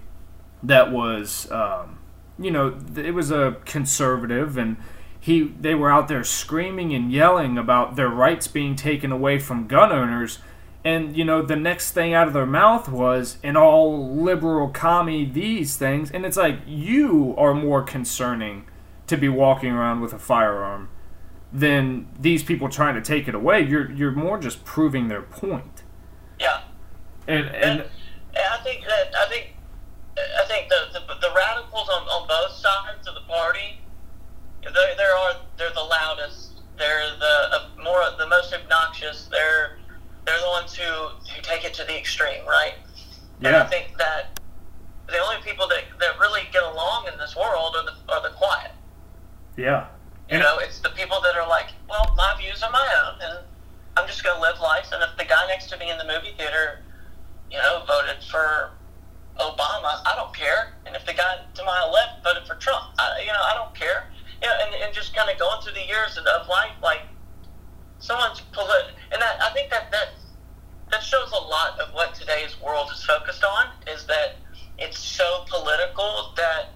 [0.62, 1.98] that was um,
[2.38, 4.76] you know it was a conservative and
[5.18, 9.66] he they were out there screaming and yelling about their rights being taken away from
[9.66, 10.38] gun owners
[10.84, 15.24] and you know the next thing out of their mouth was and all liberal commie
[15.24, 18.64] these things and it's like you are more concerning
[19.06, 20.88] to be walking around with a firearm
[21.52, 25.82] than these people trying to take it away you're you're more just proving their point
[26.40, 26.62] Yeah.
[27.28, 27.90] and and, And,
[28.34, 29.54] I think that I think
[30.16, 33.78] I think the the, the radicals on, on both sides of the party,
[34.62, 36.62] they there are they're the loudest.
[36.78, 39.28] They're the uh, more the most obnoxious.
[39.30, 39.78] They're
[40.24, 42.74] they're the ones who, who take it to the extreme, right?
[43.42, 44.38] And I think that
[45.06, 48.34] the only people that, that really get along in this world are the are the
[48.34, 48.72] quiet.
[49.56, 49.86] yeah
[50.30, 53.34] You know, it's the people that are like, well, my views are my own, and
[53.96, 54.88] I'm just going to live life.
[54.92, 56.80] And if the guy next to me in the movie theater,
[57.50, 58.72] you know, voted for
[59.38, 60.74] Obama, I don't care.
[60.86, 63.74] And if the guy to my left voted for Trump, I, you know, I don't
[63.74, 64.08] care.
[64.40, 67.02] You know, and, and just kind of going through the years of, of life, like
[67.98, 70.08] someone's polit, and that, I think that that
[70.90, 73.66] that shows a lot of what today's world is focused on.
[73.86, 74.36] Is that
[74.78, 76.70] it's so political that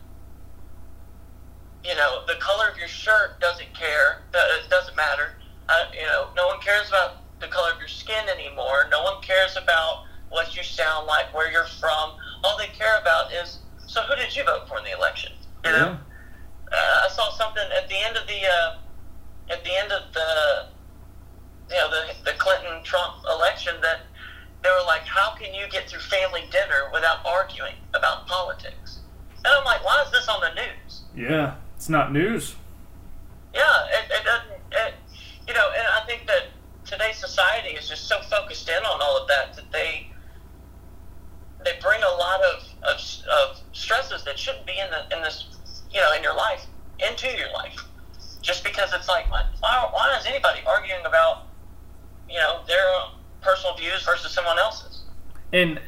[1.85, 4.23] you know, the color of your shirt doesn't care.
[4.35, 5.39] It doesn't matter.
[5.69, 8.89] Uh, you know, no one cares about the color of your skin anymore.
[8.91, 12.15] No one cares about what you sound like, where you're from.
[12.43, 15.33] All they care about is, so who did you vote for in the election?
[15.65, 15.99] You know,
[16.73, 18.77] uh, I saw something at the end of the uh,
[19.51, 20.67] at the end of the
[21.71, 24.01] you know the the Clinton Trump election that
[24.63, 29.01] they were like, how can you get through family dinner without arguing about politics?
[29.39, 31.03] And I'm like, why is this on the news?
[31.15, 31.55] yeah
[32.07, 32.55] not news
[33.55, 34.61] Yeah, it, it doesn't.
[34.71, 34.95] It,
[35.49, 36.49] you know, and I think that
[36.85, 40.11] today's society is just so focused in on all of that that they
[41.65, 42.97] they bring a lot of, of,
[43.41, 45.47] of stresses that shouldn't be in the in this
[45.91, 46.67] you know in your life
[47.09, 47.79] into your life
[48.41, 51.47] just because it's like why why, why is anybody arguing about
[52.29, 52.87] you know their
[53.41, 55.03] personal views versus someone else's
[55.53, 55.81] and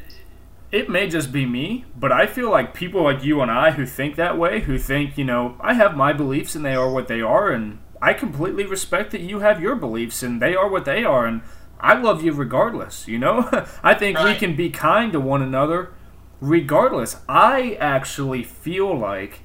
[0.89, 3.85] it may just be me, but I feel like people like you and I who
[3.85, 7.09] think that way, who think, you know, I have my beliefs and they are what
[7.09, 10.87] they are, and I completely respect that you have your beliefs and they are what
[10.87, 11.43] they are, and
[11.79, 13.51] I love you regardless, you know?
[13.83, 15.93] I think we can be kind to one another
[16.41, 17.17] regardless.
[17.29, 19.41] I actually feel like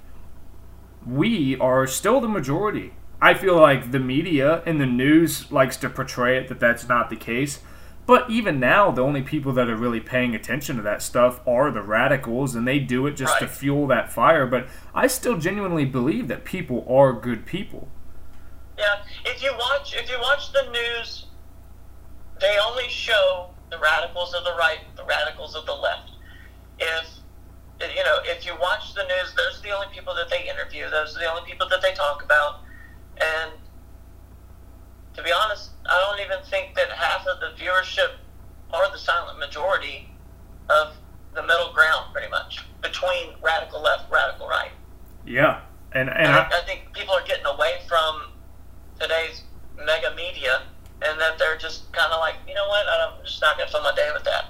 [1.05, 2.93] we are still the majority.
[3.21, 7.09] I feel like the media and the news likes to portray it that that's not
[7.09, 7.59] the case.
[8.05, 11.71] But even now, the only people that are really paying attention to that stuff are
[11.71, 14.45] the radicals, and they do it just to fuel that fire.
[14.45, 17.87] But I still genuinely believe that people are good people.
[18.77, 21.27] Yeah, if you watch if you watch the news,
[22.41, 26.11] they only show the radicals of the right, the radicals of the left.
[26.79, 27.21] If
[27.79, 30.89] you know, if you watch the news, those are the only people that they interview.
[30.89, 32.61] Those are the only people that they talk about.
[33.21, 33.51] And
[35.15, 38.17] to be honest, I don't even think that half of the viewership
[38.71, 40.09] are the silent majority
[40.69, 40.95] of
[41.35, 44.71] the middle ground, pretty much between radical left, radical right.
[45.25, 45.61] Yeah,
[45.93, 48.33] and and I, I think people are getting away from
[48.99, 49.43] today's
[49.77, 50.63] mega media,
[51.01, 53.71] and that they're just kind of like, you know what, I'm just not going to
[53.71, 54.45] fill my day with that.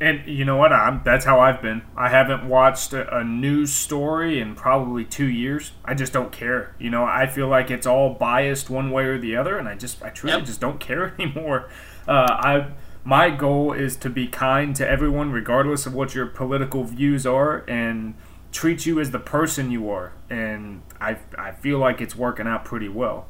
[0.00, 0.72] And you know what?
[0.72, 1.82] I'm that's how I've been.
[1.96, 5.72] I haven't watched a, a news story in probably two years.
[5.84, 6.76] I just don't care.
[6.78, 9.74] You know, I feel like it's all biased one way or the other, and I
[9.74, 10.46] just I truly Yep.
[10.46, 11.68] just don't care anymore.
[12.06, 12.66] Uh, I
[13.02, 17.64] my goal is to be kind to everyone, regardless of what your political views are,
[17.68, 18.14] and
[18.52, 20.12] treat you as the person you are.
[20.30, 23.26] And I I feel like it's working out pretty well.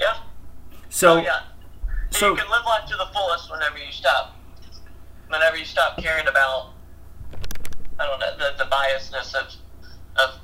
[0.00, 0.16] Yeah.
[0.88, 1.40] So oh, yeah.
[2.08, 4.34] so- you can live life to the fullest whenever you stop.
[5.30, 6.72] Whenever you stop caring about,
[7.98, 9.54] I don't know, the, the biasness of
[10.16, 10.40] of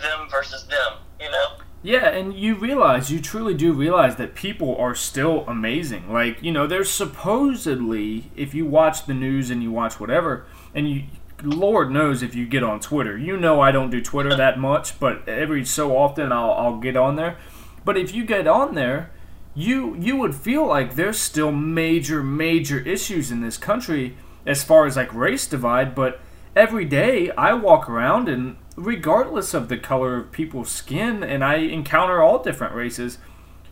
[0.00, 0.92] them versus them.
[1.20, 1.46] You know.
[1.82, 6.12] Yeah, and you realize, you truly do realize that people are still amazing.
[6.12, 10.90] Like, you know, there's supposedly, if you watch the news and you watch whatever, and
[10.90, 11.04] you,
[11.44, 14.98] Lord knows if you get on Twitter, you know I don't do Twitter that much,
[14.98, 17.38] but every so often I'll, I'll get on there.
[17.84, 19.12] But if you get on there,
[19.56, 24.86] you you would feel like there's still major, major issues in this country as far
[24.86, 26.20] as like race divide, but
[26.54, 31.56] every day I walk around and regardless of the color of people's skin and I
[31.56, 33.18] encounter all different races,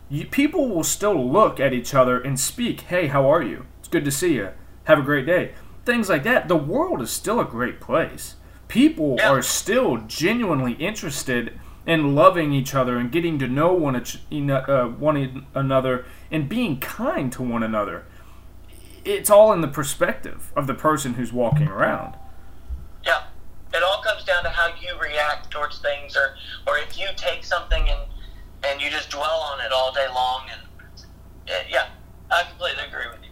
[0.09, 3.66] you, people will still look at each other and speak, "Hey, how are you?
[3.79, 4.49] It's good to see you.
[4.85, 5.53] Have a great day."
[5.85, 8.37] things like that, the world is still a great place.
[8.68, 9.31] People Yeah.
[9.31, 15.47] are still genuinely interested in loving each other and getting to know one, uh, one
[15.55, 18.05] another and being kind to one another.
[19.05, 22.16] It's all in the perspective of the person who's walking around.
[23.05, 23.25] Yeah.
[23.75, 27.44] It all comes down to how you react towards things, or or if you take
[27.44, 28.01] something and
[28.62, 30.47] and you just dwell on it all day long.
[30.51, 30.62] And
[31.68, 31.88] yeah,
[32.31, 33.31] I completely agree with you.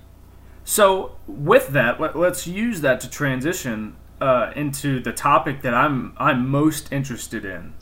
[0.65, 6.15] So, with that, let, let's use that to transition uh, into the topic that I'm
[6.19, 7.75] I'm most interested in.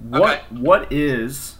[0.00, 0.44] What Okay.
[0.50, 1.56] what is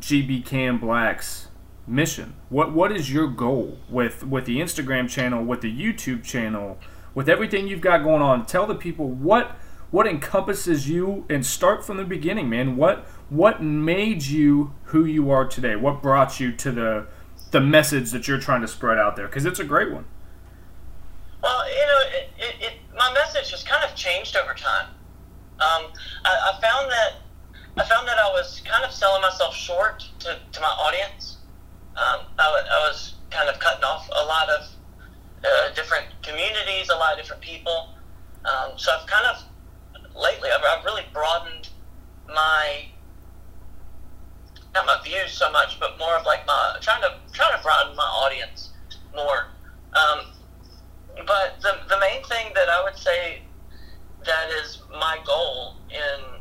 [0.00, 1.48] GB Cam Black's
[1.86, 2.34] mission?
[2.48, 6.78] What what is your goal with with the Instagram channel, with the YouTube channel,
[7.14, 8.46] with everything you've got going on?
[8.46, 9.56] Tell the people what
[9.90, 12.76] what encompasses you and start from the beginning, man.
[12.76, 15.76] What what made you who you are today?
[15.76, 17.06] What brought you to the
[17.50, 19.26] the message that you're trying to spread out there?
[19.26, 20.06] Because it's a great one.
[21.42, 24.86] Well, you know, it, it, it, my message has kind of changed over time.
[25.60, 25.90] Um,
[26.24, 27.12] I, I found that
[27.76, 31.38] I found that I was kind of selling myself short to, to my audience.
[31.96, 34.68] Um, I, I was kind of cutting off a lot of
[35.44, 37.90] uh, different communities, a lot of different people.
[38.44, 39.44] Um, so I've kind of
[40.14, 41.68] lately I've, I've really broadened
[42.28, 42.86] my
[44.74, 47.94] not my views so much, but more of like my trying to trying to broaden
[47.96, 48.70] my audience
[49.14, 49.48] more.
[49.94, 50.26] Um,
[51.26, 53.42] but the, the main thing that I would say
[54.24, 56.40] that is my goal in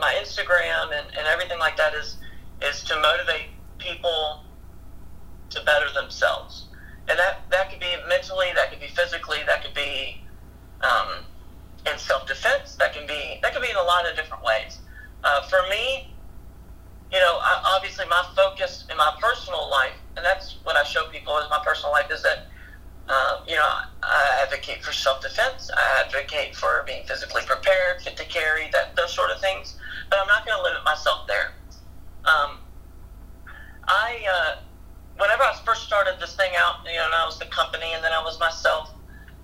[0.00, 2.16] my Instagram and, and everything like that is
[2.62, 4.44] is to motivate people
[5.50, 6.66] to better themselves.
[7.08, 10.22] And that, that could be mentally, that could be physically, that could be
[10.82, 11.24] um,
[11.90, 14.78] in self defense, that can be that can be in a lot of different ways.
[15.24, 16.14] Uh, for me,
[17.12, 21.08] you know, I, obviously my focus in my personal life, and that's what I show
[21.08, 22.46] people is my personal life, is that,
[23.08, 23.68] uh, you know,
[24.02, 25.70] I advocate for self-defense.
[25.76, 29.76] I advocate for being physically prepared, fit to carry, that those sort of things.
[30.10, 31.52] But I'm not going to limit myself there.
[32.24, 32.58] Um,
[33.88, 34.56] I, uh,
[35.16, 38.04] whenever I first started this thing out, you know, and I was the company, and
[38.04, 38.90] then I was myself,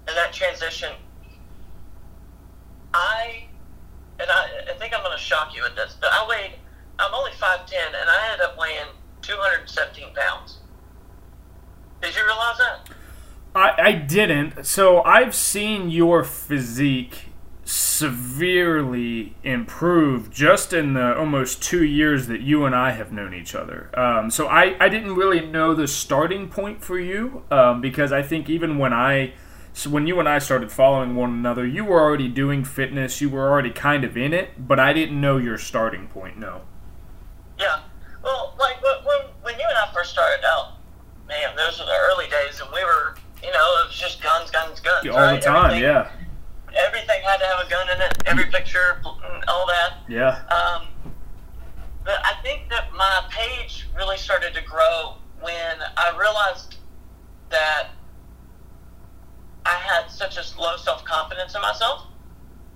[0.07, 0.92] and that transition,
[2.92, 3.44] I,
[4.20, 6.52] and I, I think I'm going to shock you with this, but I weighed
[6.98, 8.87] I'm only 5'10, and I ended up weighing
[9.22, 10.59] 217 pounds.
[12.00, 12.90] Did you realize that?
[13.55, 14.64] I, I didn't.
[14.66, 17.25] So I've seen your physique
[17.66, 23.57] severely improved just in the almost two years that you and I have known each
[23.57, 23.90] other.
[23.98, 28.22] Um, so I, I didn't really know the starting point for you um, because I
[28.22, 29.35] think even when I
[29.72, 33.20] so when you and I started following one another, you were already doing fitness.
[33.20, 36.38] You were already kind of in it, but I didn't know your starting point.
[36.38, 36.62] No.
[37.59, 37.81] Yeah.
[38.22, 40.79] Well, like when, when, you and I first started out,
[41.29, 44.50] man, those were the early days, and we were, you know, it was just guns,
[44.50, 45.07] guns, guns.
[45.09, 45.40] All right?
[45.40, 46.11] the time, Everything- yeah.
[47.26, 48.22] Had to have a gun in it.
[48.26, 49.02] Every picture,
[49.48, 49.94] all that.
[50.08, 50.42] Yeah.
[50.46, 50.86] Um,
[52.04, 56.76] but I think that my page really started to grow when I realized
[57.50, 57.88] that
[59.64, 62.06] I had such a low self confidence in myself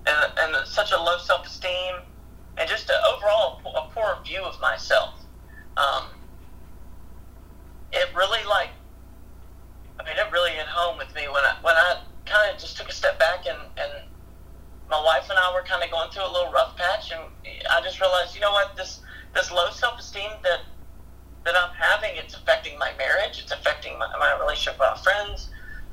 [0.07, 1.95] and, and such a low self esteem
[2.59, 5.15] and just a, overall a poor view of myself.
[5.77, 6.07] Um,
[7.93, 8.71] it really like,
[10.01, 12.77] I mean, it really hit home with me when I when I kind of just
[12.77, 14.10] took a step back and and
[14.91, 17.23] my wife and I were kind of going through a little rough patch, and
[17.71, 19.01] I just realized, you know what, this
[19.35, 20.61] this low self esteem that
[21.45, 25.49] that I'm having, it's affecting my marriage, it's affecting my, my relationship with my friends,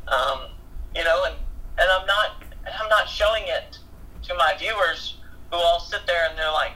[0.08, 0.50] um,
[0.96, 1.36] you know, and
[1.78, 3.78] and I'm not I'm not showing it
[4.24, 5.18] to my viewers
[5.52, 6.74] who all sit there and they're like,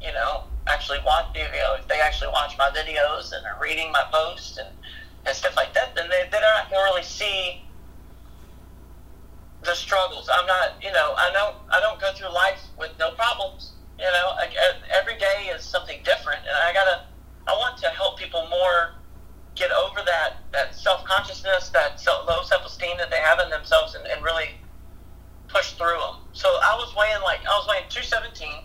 [0.00, 3.90] you know, actually watch, you know, if they actually watch my videos and are reading
[3.90, 4.68] my posts and,
[5.26, 7.64] and stuff like that, then they, they're not going to really see
[9.64, 10.28] the struggles.
[10.32, 13.72] I'm not, you know, I don't, I don't go through life with no problems.
[13.98, 17.04] You know, I- every day is something different, and I gotta,
[17.46, 18.94] I want to help people more
[19.54, 23.50] get over that that self consciousness, that self, low self esteem that they have in
[23.50, 24.56] themselves, and, and really
[25.48, 26.16] push through them.
[26.32, 28.64] So I was weighing like I was weighing 217,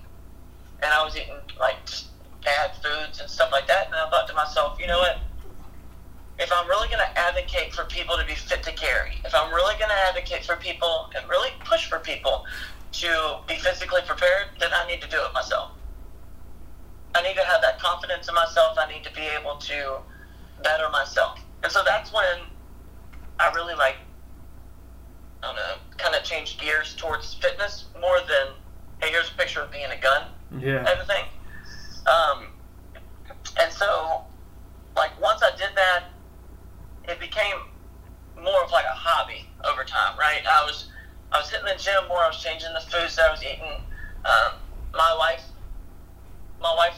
[0.82, 2.08] and I was eating like just
[2.44, 5.20] bad foods and stuff like that, and I thought to myself, you know what?
[6.40, 9.52] If I'm really going to advocate for people to be fit to carry, if I'm
[9.54, 12.46] really going to advocate for people and really push for people
[12.94, 15.72] to be physically prepared, then I need to do it myself.
[17.16, 18.78] I need to have that confidence in myself.
[18.80, 19.98] I need to be able to
[20.64, 21.40] better myself.
[21.64, 22.40] And so that's when
[23.40, 23.96] I really like,
[25.42, 28.54] I don't know, kind of changed gears towards fitness more than,
[29.02, 30.28] hey, here's a picture of me a gun
[30.60, 30.84] Yeah.
[30.84, 31.26] type of thing.
[32.06, 32.48] Um,
[33.60, 34.22] and so,
[34.96, 36.04] like, once I did that,
[37.08, 37.56] it became
[38.36, 40.42] more of like a hobby over time, right?
[40.48, 40.90] I was
[41.32, 42.20] I was hitting the gym more.
[42.20, 43.82] I was changing the foods that I was eating.
[44.26, 44.60] Um,
[44.94, 45.44] my wife,
[46.62, 46.96] my wife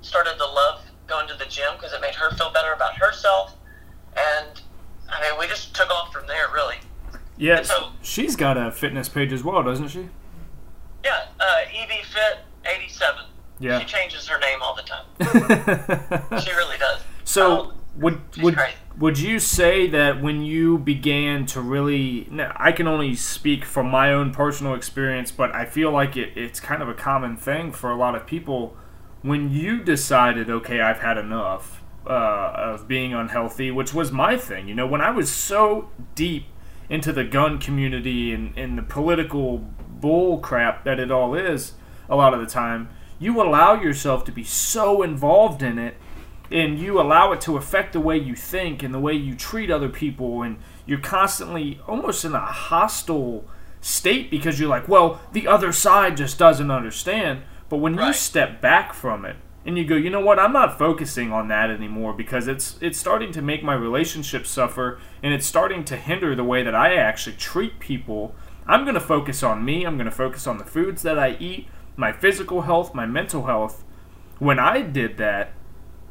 [0.00, 3.54] started to love going to the gym because it made her feel better about herself,
[4.16, 4.60] and
[5.08, 6.76] I mean, we just took off from there, really.
[7.38, 10.08] Yeah, so, she's got a fitness page as well, doesn't she?
[11.04, 13.24] Yeah, uh, EB Fit eighty seven.
[13.58, 16.40] Yeah, she changes her name all the time.
[16.40, 17.00] she really does.
[17.24, 17.60] So.
[17.60, 18.58] Um, would would
[18.98, 22.28] would you say that when you began to really?
[22.56, 26.60] I can only speak from my own personal experience, but I feel like it, it's
[26.60, 28.76] kind of a common thing for a lot of people.
[29.22, 34.68] When you decided, okay, I've had enough uh, of being unhealthy, which was my thing.
[34.68, 36.46] You know, when I was so deep
[36.88, 41.72] into the gun community and, and the political bull crap that it all is,
[42.08, 42.88] a lot of the time,
[43.18, 45.96] you allow yourself to be so involved in it
[46.50, 49.70] and you allow it to affect the way you think and the way you treat
[49.70, 53.44] other people and you're constantly almost in a hostile
[53.80, 57.42] state because you're like well the other side just doesn't understand.
[57.68, 60.38] But when you step back from it and you go you know what?
[60.38, 65.00] I'm not focusing on that anymore because it's it's starting to make my relationship suffer
[65.22, 68.34] and it's starting to hinder the way that i actually treat people.
[68.68, 69.84] I'm going to focus on me.
[69.84, 73.46] I'm going to focus on the foods that i eat my physical health my mental
[73.46, 73.82] health.
[74.38, 75.52] When i did that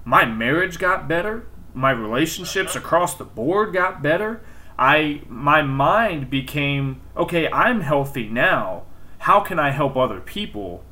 [0.06, 2.80] my marriage got better my relationships uh-huh.
[2.80, 4.42] across the board got better.
[4.80, 8.84] I my mind became okay i'm healthy now.
[9.20, 10.84] How can i help other people?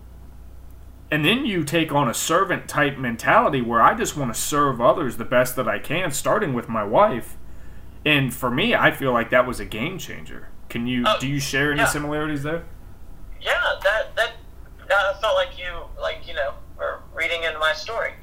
[1.10, 4.82] And then you take on a servant type mentality where i just want to serve
[4.82, 7.38] others the best that i can starting with my wife.
[8.06, 10.50] And for me i feel like that was a game changer.
[10.70, 11.88] Can you Oh, do you share any yeah.
[11.88, 12.64] similarities there?
[13.42, 14.32] Yeah, that that
[14.90, 18.14] that felt like you like you know were reading into my story.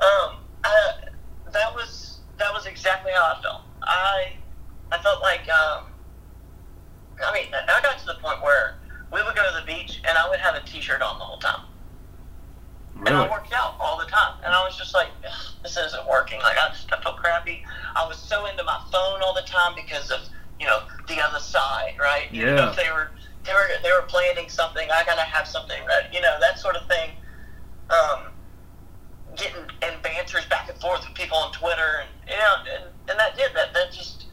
[0.00, 0.92] Um, I,
[1.52, 3.62] that was that was exactly how I felt.
[3.82, 4.32] I
[4.92, 5.84] I felt like um,
[7.24, 8.76] I mean I got to the point where
[9.12, 11.38] we would go to the beach and I would have a T-shirt on the whole
[11.38, 11.62] time,
[12.94, 13.08] Really?
[13.08, 15.08] and I worked out all the time, and I was just like,
[15.62, 16.40] this isn't working.
[16.40, 17.64] Like I, I felt crappy.
[17.96, 20.20] I was so into my phone all the time because of
[20.60, 22.28] you know the other side, right?
[22.30, 22.70] Yeah.
[22.70, 23.10] if they were
[23.44, 26.14] they were they were planning something, I gotta have something ready.
[26.14, 27.10] You know that sort of thing.
[27.90, 28.26] Um,
[29.38, 33.18] getting and banters back and forth with people on Twitter, and you know, and, and
[33.18, 33.72] that did that.
[33.74, 34.26] That just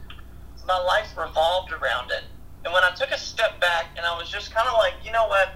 [0.67, 2.23] my life revolved around it.
[2.63, 5.11] And when I took a step back, and I was just kind of like, you
[5.11, 5.53] know what,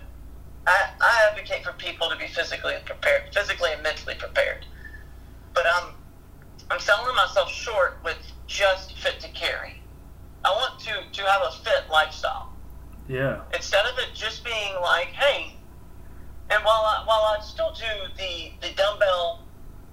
[0.67, 4.65] I, I advocate for people to be physically prepared, physically and mentally prepared.
[5.53, 5.93] But I'm
[6.71, 9.81] I'm selling myself short with just fit to carry.
[10.45, 12.53] I want to to have a fit lifestyle
[13.09, 15.55] yeah instead of it just being like, hey,
[16.51, 19.43] and while I, while I still do the, the dumbbell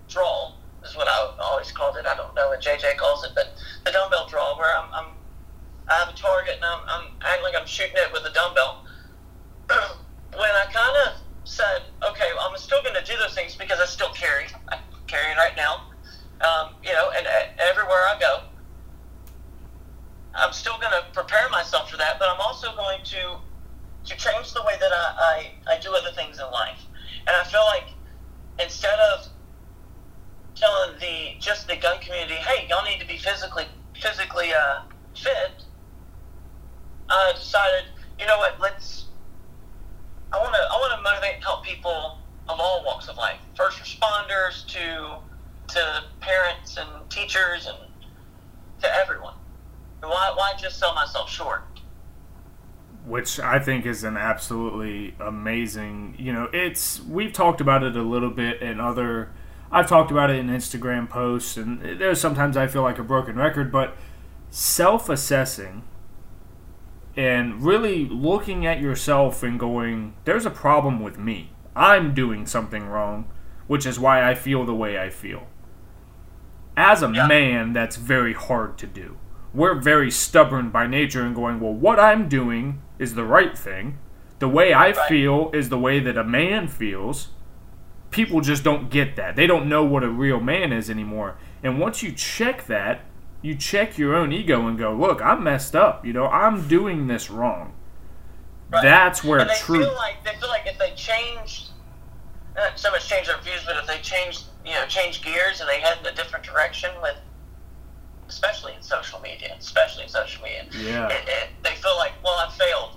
[0.08, 0.52] draw,
[0.84, 2.06] is what I always called it.
[2.06, 3.54] I don't know what JJ calls it, but
[3.84, 5.06] the dumbbell draw, where I'm, I'm
[5.88, 8.84] I have a target and I'm, I'm acting like I'm shooting it with a dumbbell.
[9.68, 13.78] when I kind of said, okay, well, I'm still going to do those things because
[13.78, 14.46] I still carry.
[14.68, 15.82] I'm carrying right now.
[16.40, 18.40] Um, you know, and uh, everywhere I go,
[20.34, 23.38] I'm still going to prepare myself for that, but I'm also going to
[24.06, 26.78] to change the way that I, I, I do other things in life.
[27.26, 27.88] And I feel like
[28.60, 29.26] instead of
[30.54, 33.64] telling the just the gun community, hey, y'all need to be physically
[34.00, 34.82] physically uh,
[35.14, 35.64] fit,
[37.08, 37.84] I decided,
[38.18, 39.06] you know what, let's
[40.32, 43.38] I wanna I wanna motivate and help people of all walks of life.
[43.56, 45.18] First responders to
[45.74, 47.78] to parents and teachers and
[48.82, 49.34] to everyone.
[50.00, 51.64] Why why just sell myself short?
[53.36, 56.14] Which I think is an absolutely amazing.
[56.18, 59.30] You know, it's we've talked about it a little bit in other.
[59.70, 63.36] I've talked about it in Instagram posts, and there's sometimes I feel like a broken
[63.36, 63.96] record, but
[64.50, 65.82] self-assessing
[67.16, 71.52] and really looking at yourself and going, "There's a problem with me.
[71.74, 73.26] I'm doing something wrong,"
[73.66, 75.46] which is why I feel the way I feel.
[76.76, 77.26] As a Yeah.
[77.26, 79.16] man, that's very hard to do
[79.56, 83.98] we're very stubborn by nature and going, well, what I'm doing is the right thing.
[84.38, 84.96] The way I Right.
[85.08, 87.28] feel is the way that a man feels.
[88.10, 89.36] People just don't get that.
[89.36, 91.36] They don't know what a real man is anymore.
[91.62, 93.00] And once you check that,
[93.42, 96.04] you check your own ego and go, look, I'm messed up.
[96.06, 97.74] You know, I'm doing this wrong.
[98.70, 98.82] Right.
[98.82, 99.86] That's where and they truth.
[99.86, 101.66] feel like they feel like if they change,
[102.56, 105.68] not so much change their views, but if they change, you know, change gears and
[105.68, 107.16] they head in a different direction with,
[108.28, 111.08] especially in social media, especially in social media, Yeah.
[111.08, 112.96] it, feel like, well, I failed.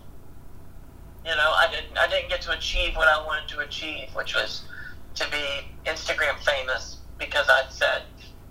[1.25, 4.35] You know, I didn't, I didn't get to achieve what I wanted to achieve, which
[4.35, 4.63] was
[5.15, 8.03] to be Instagram famous because I said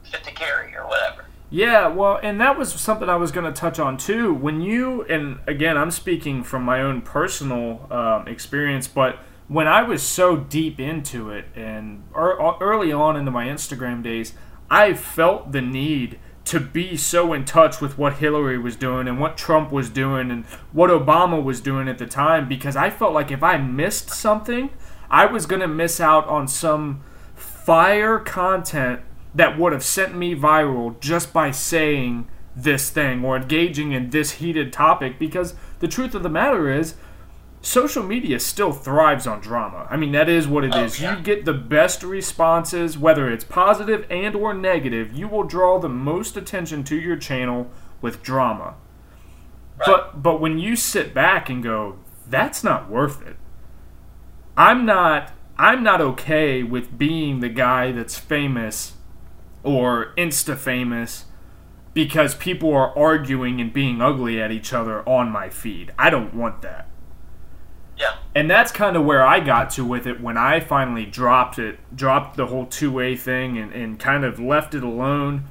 [0.05, 1.25] fit to carry or whatever.
[1.51, 4.35] Yeah, well, and that was something I was going to touch on too.
[4.35, 9.19] When you, and again, I'm speaking from my own personal um, experience, but
[9.49, 14.35] when I was so deep into it and early on into my Instagram days,
[14.71, 19.21] I felt the need to be so in touch with what Hillary was doing and
[19.21, 23.13] what Trump was doing and what Obama was doing at the time because I felt
[23.13, 24.71] like if I missed something,
[25.11, 27.03] I was going to miss out on some
[27.35, 29.01] fire content
[29.35, 32.27] that would have sent me viral just by saying
[32.57, 36.95] this thing or engaging in this heated topic because the truth of the matter is
[37.61, 39.87] social media still thrives on drama.
[39.91, 41.01] I mean, that is what it oh, is.
[41.01, 41.17] Yeah.
[41.17, 45.13] You get the best responses, whether it's positive and or negative.
[45.13, 48.75] You will draw the most attention to your channel with drama.
[49.79, 49.87] Right.
[49.87, 51.99] But but when you sit back and go,
[52.29, 53.37] that's not worth it.
[54.57, 58.95] I'm not I'm not okay with being the guy that's famous
[59.65, 61.25] or insta famous
[61.95, 65.93] because people are arguing and being ugly at each other on my feed.
[65.99, 66.89] I don't want that.
[67.99, 68.15] Yeah.
[68.35, 71.79] And that's kind of where I got to with it when I finally dropped it,
[71.95, 75.45] dropped the whole two way thing and, and kind of left it alone.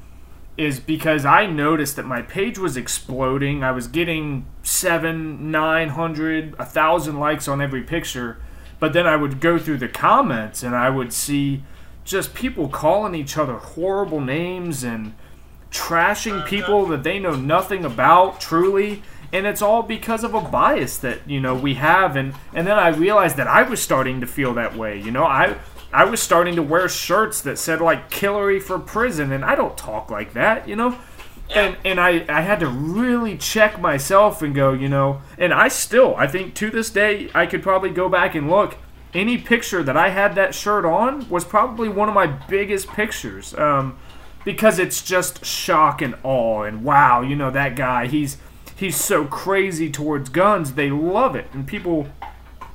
[0.56, 3.64] Is because I noticed that my page was exploding.
[3.64, 8.39] I was getting seven, nine hundred, a thousand likes on every picture.
[8.80, 11.64] But then I would go through the comments and I would see
[12.06, 15.14] just people calling each other horrible names and
[15.70, 16.48] trashing uh-huh.
[16.48, 21.28] people that they know nothing about truly and it's all because of a bias that
[21.30, 22.15] you know we have.
[22.15, 25.23] And and then i realized that i was starting to feel that way you know?
[25.23, 25.57] I
[25.93, 29.32] i was starting to wear shirts that said like killery for prison.
[29.32, 30.97] And i don't talk like that you know?
[31.55, 35.21] And and I, I had to really check myself and go you know?
[35.38, 38.78] And i still i think to this day i could probably go back and look.
[39.13, 43.53] Any picture that i had that shirt on was probably one of my biggest pictures
[43.55, 43.97] um,
[44.43, 48.38] because it's just shock and awe and wow you know that guy he's
[48.78, 50.73] he's so crazy towards guns.
[50.73, 52.07] They love it, and people,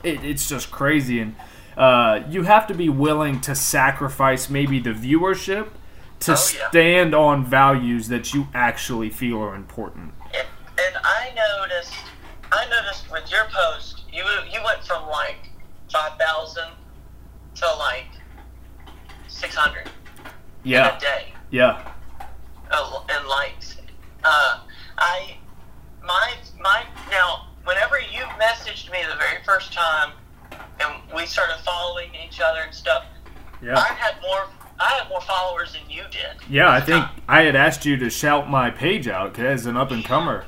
[0.03, 1.21] it, it's just crazy.
[1.21, 1.37] And
[1.77, 5.69] uh, you have to be willing to sacrifice maybe the viewership
[6.21, 6.69] to oh, yeah.
[6.69, 10.13] stand on values that you actually feel are important.
[10.35, 10.47] And,
[10.79, 11.95] and I noticed,
[12.53, 15.51] I noticed with your post, you you went from like
[15.91, 16.71] five thousand
[17.57, 18.07] to like
[19.29, 19.91] six hundred.
[20.65, 20.91] Yeah.
[20.91, 21.35] In a day.
[21.51, 21.93] Yeah.
[22.71, 23.77] Uh, and likes.
[24.25, 24.61] Uh,
[24.99, 25.37] I
[26.05, 30.13] my my now whenever you messaged me the very first time
[30.81, 33.05] and we started following each other and stuff,
[33.63, 33.79] yeah.
[33.79, 34.47] I had more
[34.81, 36.43] I had more followers than you did.
[36.49, 37.05] Yeah, I think.
[37.29, 40.45] I had asked you to shout my page out as an up and comer.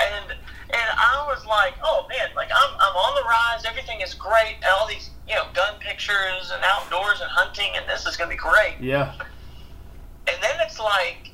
[0.00, 3.64] And and I was like, oh man, like I'm I'm on the rise.
[3.64, 4.56] Everything is great.
[4.78, 8.36] All these you know gun pictures and outdoors and hunting, and this is gonna be
[8.36, 8.76] great.
[8.80, 9.14] Yeah.
[10.26, 11.29] And then it's like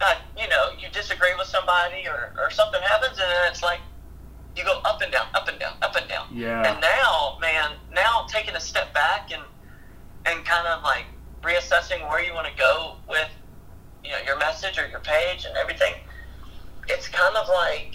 [0.00, 3.80] not, you know, you disagree with somebody or, or something happens, and then it's like
[4.56, 6.28] you go up and down, up and down, up and down.
[6.32, 6.70] Yeah.
[6.70, 9.42] And now, man, now taking a step back and
[10.24, 11.04] and kind of like
[11.42, 13.28] reassessing where you want to go with,
[14.04, 15.94] you know, your message or your page and everything.
[16.88, 17.94] It's kind of like,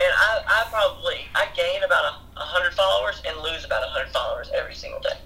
[0.00, 3.86] and I, I probably I gain about a, a hundred followers and lose about a
[3.86, 5.18] hundred followers every single day.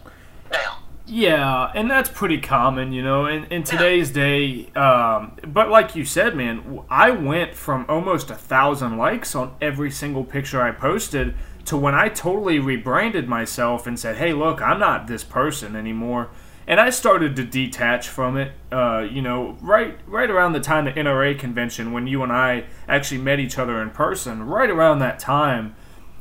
[0.52, 0.78] Now,
[1.08, 4.66] yeah, and that's pretty common, you know, in, in today's day.
[4.74, 9.90] Um, but like you said, man, I went from almost a thousand likes on every
[9.90, 11.34] single picture I posted
[11.64, 16.28] to when I totally rebranded myself and said, hey, look, I'm not this person anymore.
[16.66, 20.84] And I started to detach from it, uh, you know, right right around the time
[20.84, 24.42] the NRA convention when you and I actually met each other in person.
[24.42, 25.74] Right around that time,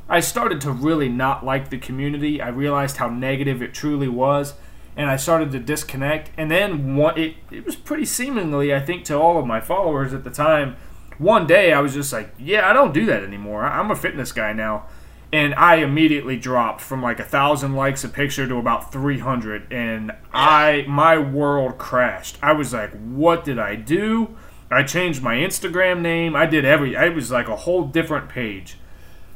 [0.08, 2.40] I started to really not like the community.
[2.40, 4.54] I realized how negative it truly was
[4.98, 6.32] and I started to disconnect.
[6.36, 10.12] And then one, it, it was pretty seemingly, I think, to all of my followers
[10.12, 10.76] at the time.
[11.18, 13.64] One day I was just like, yeah, I don't do that anymore.
[13.64, 14.86] I'm a fitness guy now.
[15.32, 20.10] And I immediately dropped from like a thousand likes a picture to about 300, and
[20.32, 22.38] I my world crashed.
[22.40, 24.38] I was like, "What did I do?"
[24.70, 26.34] I changed my Instagram name.
[26.34, 26.96] I did every.
[26.96, 28.78] I was like a whole different page.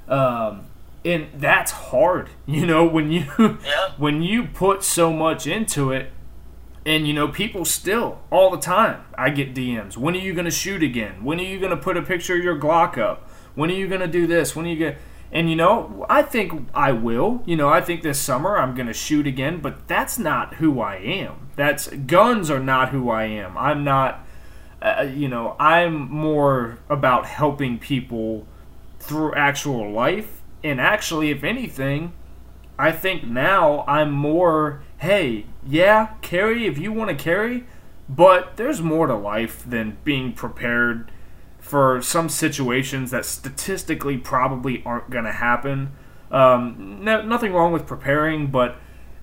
[0.09, 0.65] Um,
[1.05, 3.93] and that's hard you know when you yeah.
[3.97, 6.11] when you put so much into it
[6.85, 10.45] and you know people still all the time i get dms when are you going
[10.45, 11.25] to shoot again?
[11.25, 13.29] When are you going to put a picture of your glock up?
[13.55, 14.57] When are you going to do this?
[14.57, 14.97] When are you going
[15.35, 17.43] and you know i think i will.
[17.47, 20.81] You know i think this summer i'm going to shoot again but that's not who
[20.81, 21.51] i am.
[21.57, 23.57] That's guns are not who i am.
[23.57, 24.27] I'm not
[24.83, 28.47] uh, you know i'm more about helping people
[28.99, 32.13] through actual life and actually, if anything,
[32.79, 37.65] I think now I'm more, hey, yeah, carry if you want to carry,
[38.09, 41.11] but there's more to life than being prepared
[41.59, 45.93] for some situations that statistically probably aren't going to happen.
[46.31, 48.77] Um, no, nothing wrong with preparing, but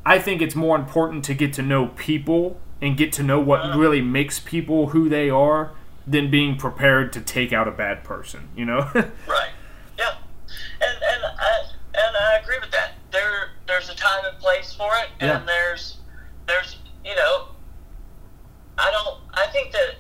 [0.05, 3.75] I think it's more important to get to know people and get to know what
[3.75, 5.71] really makes people who they are
[6.07, 8.49] than being prepared to take out a bad person.
[8.55, 8.89] You know?
[9.27, 9.51] right.
[14.38, 15.97] There's a time and place for it, and there's
[16.47, 17.47] there's you know
[18.77, 19.95] I don't I think that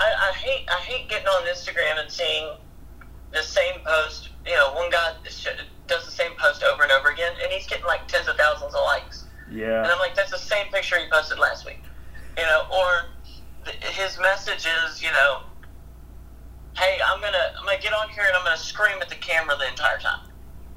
[0.00, 2.56] I, I hate I hate getting on Instagram and seeing
[3.32, 4.30] the same post.
[4.46, 5.12] You know, one guy
[5.86, 8.74] does the same post over and over again, and he's getting like tens of thousands
[8.74, 9.24] of likes.
[9.50, 9.82] Yeah.
[9.82, 9.92] And.
[9.92, 11.80] I'm like, that's the same picture he posted last week.
[12.36, 13.06] You know, or
[13.64, 15.40] th- his message is, you know,
[16.76, 19.56] hey, I'm gonna I'm gonna get on here and I'm gonna scream at the camera
[19.58, 20.28] the entire time.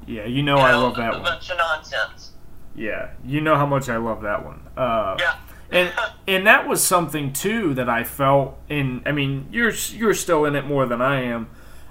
[0.06, 0.24] Yeah.
[0.24, 1.22] You know You I love that a one.
[1.22, 2.32] bunch of nonsense.
[2.78, 3.08] Yeah.
[3.24, 4.60] You know how much I love that one.
[4.76, 5.34] Uh, Yeah.
[5.70, 5.92] and
[6.26, 9.02] and that was something too that I felt in.
[9.04, 11.48] I mean, you're you're still in it more than I am.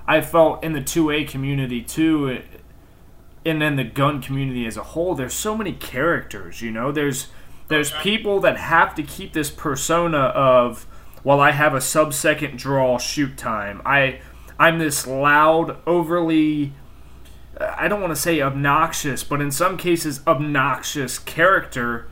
[0.07, 2.45] I felt in the two A community too, it-
[3.45, 5.13] and then the gun community as a whole.
[5.15, 6.61] There's so many characters.
[6.61, 7.27] You know, there's
[7.67, 10.85] there's people that have to keep this persona of
[11.23, 13.81] well, I have a sub second draw shoot time.
[13.85, 14.19] I
[14.59, 16.71] I'm this loud, overly
[17.59, 22.07] I don't want to say obnoxious, but in some cases obnoxious character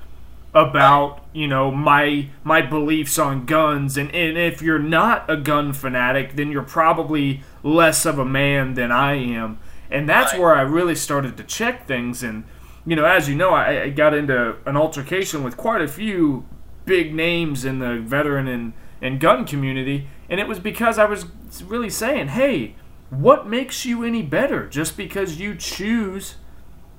[0.54, 3.98] about you know my my beliefs on guns.
[3.98, 8.74] And, and if you're not a gun fanatic then you're probably less of a man
[8.74, 9.60] than I am.
[9.92, 10.42] And that's Right.
[10.42, 12.24] where I really started to check things.
[12.24, 12.46] And
[12.86, 16.46] you know as you know I, I got into an altercation with quite a few
[16.86, 20.08] big names in the veteran and, and gun community.
[20.30, 21.26] And it was because I was
[21.64, 22.76] really saying hey
[23.10, 26.36] what makes you any better just because you choose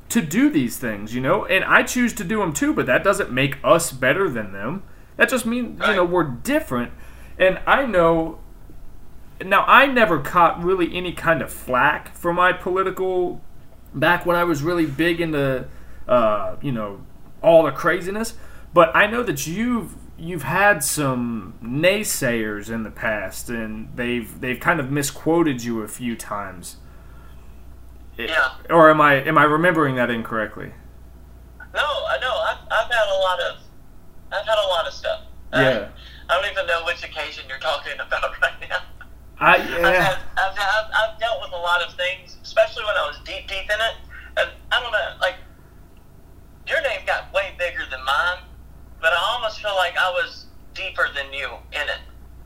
[0.09, 1.45] to do these things, you know?
[1.47, 4.83] And I choose to do them too, but that doesn't make us better than them.
[5.17, 6.93] That just means, you know, we're different.
[7.39, 8.39] And I know
[9.45, 13.41] now I never caught really any kind of flack for my political
[13.95, 15.67] back when I was really big into
[16.09, 17.01] uh, you know,
[17.43, 18.35] all the craziness,
[18.73, 24.61] but I know that you've you've had some naysayers in the past and they've they've
[24.61, 26.77] kind of misquoted you a few times.
[28.17, 28.55] Yeah.
[28.71, 30.73] Or am I am I remembering that incorrectly?
[31.75, 32.35] No, I know.
[32.35, 33.59] I've, I've had a lot of
[34.33, 35.23] I've had a lot of stuff.
[35.53, 35.89] Yeah.
[36.29, 38.81] I, I don't even know which occasion you're talking about right now.
[39.39, 40.03] I I've, yeah.
[40.03, 43.47] had, I've, had, I've dealt with a lot of things, especially when I was deep,
[43.49, 43.97] deep in it.
[44.39, 45.37] And I don't know, like,
[46.67, 48.39] your name got way bigger than mine,
[49.01, 52.01] but I almost feel like I was deeper than you in it,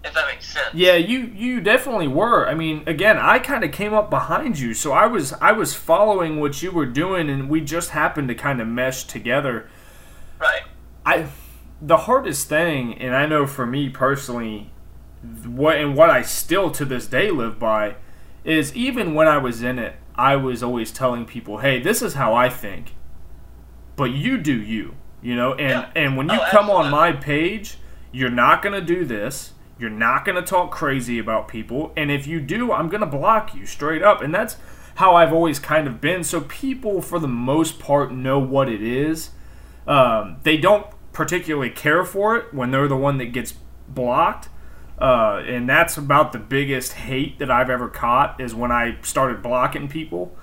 [0.05, 0.75] if that makes sense.
[0.75, 2.49] Yeah, you you definitely were.
[2.49, 5.75] I mean, again, I kind of came up behind you, so I was I was
[5.75, 9.69] following what you were doing, and we just happened to kind of mesh together.
[10.39, 10.63] Right.
[11.05, 11.27] I
[11.81, 14.71] the hardest thing, and I know for me personally,
[15.45, 17.97] what and what I still to this day live by,
[18.45, 22.15] is even when I was in it, I was always telling people, "Hey, this is
[22.15, 22.95] how I think,
[23.97, 25.87] but you do you." You know, and Yeah.
[25.95, 27.77] and when you Oh, come on my page,
[28.13, 29.53] you're not gonna do this.
[29.79, 33.67] You're not gonna talk crazy about people, and if you do, I'm gonna block you
[33.67, 34.21] straight up.
[34.23, 34.57] And that's
[34.97, 36.25] how I've always kind of been.
[36.25, 39.31] So people, for the most part, know what it is.
[39.87, 43.55] Um, they don't particularly care for it when they're the one that gets
[43.89, 44.49] blocked.
[45.01, 49.43] Uh, and that's about the biggest hate that I've ever caught is when I started
[49.43, 50.37] blocking people.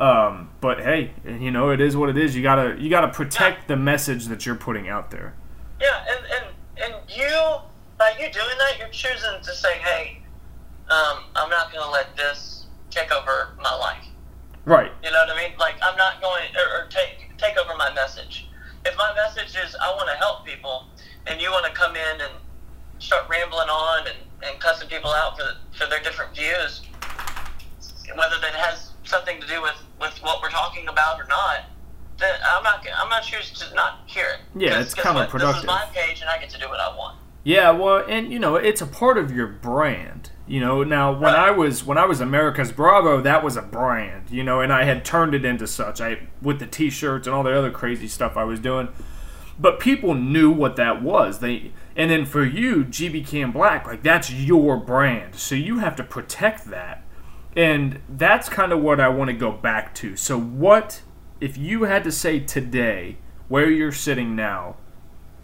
[0.00, 2.34] Um, but hey, you know it is what it is.
[2.34, 5.34] You gotta you gotta protect the message that you're putting out there.
[5.80, 7.28] Yeah, and, and, and you,
[7.98, 10.22] by you doing that, you're choosing to say, hey,
[10.88, 14.04] um, I'm not going to let this take over my life.
[14.64, 14.92] Right.
[15.02, 15.58] You know what I mean?
[15.58, 18.48] Like I'm not going or, or take take over my message.
[18.84, 20.86] If my message is I want to help people,
[21.26, 22.32] and you want to come in and
[23.00, 26.82] start rambling on and, and cussing people out for for their different views,
[28.14, 31.60] whether that has something to do with, with what we're talking about or not,
[32.18, 34.40] then I'm not I'm not choosing to not hear it.
[34.58, 35.30] Yeah, it's guess what?
[35.30, 37.18] This is my page, and I get to do what I want.
[37.44, 40.30] Yeah, well, and you know, it's a part of your brand.
[40.46, 41.48] You know, now when Right.
[41.48, 44.30] I was when I was America's Bravo, that was a brand.
[44.30, 46.00] You know, and I had turned it into such.
[46.00, 48.88] I with the T-shirts and all the other crazy stuff I was doing.
[49.58, 51.40] But people knew what that was.
[51.40, 55.34] They and then for you, GB Cam Black, like that's your brand.
[55.34, 57.02] So you have to protect that.
[57.56, 60.16] And that's kind of what I want to go back to.
[60.16, 61.02] So what
[61.40, 64.76] if you had to say today where you're sitting now,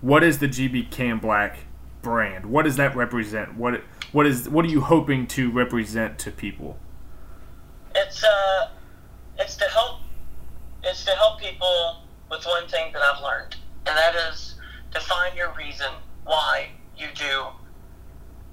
[0.00, 1.58] what is the GB Cam Black
[2.02, 2.46] brand?
[2.46, 3.56] What does that represent?
[3.56, 3.82] What
[4.12, 6.78] what is what are you hoping to represent to people?
[7.94, 8.70] It's uh,
[9.38, 10.00] it's to help,
[10.82, 13.56] it's to help people with one thing that I've learned,
[13.86, 14.54] and that is
[14.92, 15.88] to find your reason
[16.24, 17.46] why you do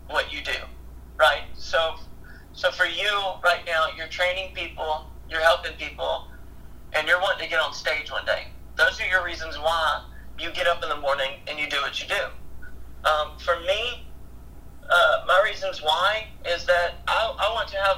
[0.07, 0.57] what you do,
[1.17, 1.43] right?
[1.53, 1.95] So,
[2.55, 3.11] so for you
[3.43, 6.27] right now, you're training people, you're helping people,
[6.93, 8.47] and you're wanting to get on stage one day.
[8.77, 10.05] Those are your reasons why
[10.39, 13.09] you get up in the morning and you do what you do.
[13.09, 14.07] Um, for me,
[14.89, 17.97] uh, my reasons why is that I, I want to have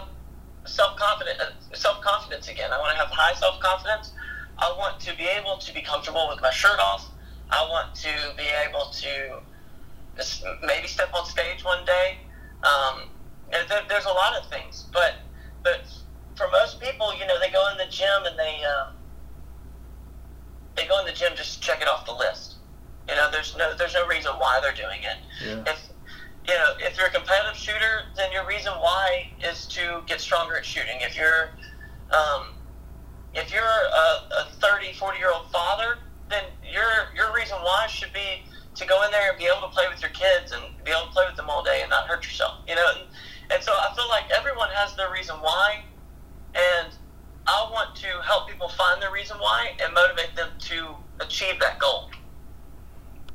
[0.66, 1.40] self confidence
[1.74, 2.72] self confidence again.
[2.72, 4.12] I want to have high self confidence.
[4.58, 7.10] I want to be able to be comfortable with my shirt off.
[7.50, 9.42] I want to be able to
[10.66, 12.18] maybe step on stage one day.
[12.64, 13.10] Um,
[13.52, 15.16] there's a lot of things, but
[15.64, 15.82] but
[16.36, 18.94] for most people, you know, they go in the gym and they um,
[20.76, 22.56] they go in the gym just to check it off the list.
[23.10, 25.18] You know, there's no there's no reason why they're doing it.
[25.44, 25.74] Yeah.
[25.74, 25.90] If
[26.48, 30.58] you know, if you're a competitive shooter, then your reason why is to get stronger
[30.58, 30.98] at shooting.
[31.02, 31.50] If you're
[32.12, 32.54] um,
[33.34, 35.98] if you're a, a 30, 40 year old father,
[36.30, 38.44] then your your reason why should be
[38.76, 41.08] to go in there and be able to play with your kids and be able
[41.08, 42.60] to play with them all day and not hurt yourself.
[42.68, 43.08] You know, and,
[43.52, 45.84] and so I feel like everyone has their reason why,
[46.56, 46.94] and
[47.48, 51.80] I want to help people find their reason why and motivate them to achieve that
[51.80, 52.10] goal.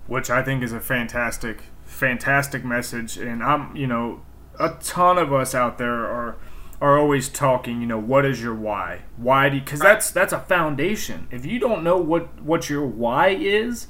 [0.07, 4.23] Which I think is a fantastic, fantastic message, and I'm, you know,
[4.59, 6.37] a ton of us out there are
[6.81, 7.81] are always talking.
[7.81, 9.03] You know, what is your why?
[9.17, 9.61] Why do?
[9.61, 11.29] Because that's that's a foundation.
[11.31, 13.87] If you don't know what what your why is,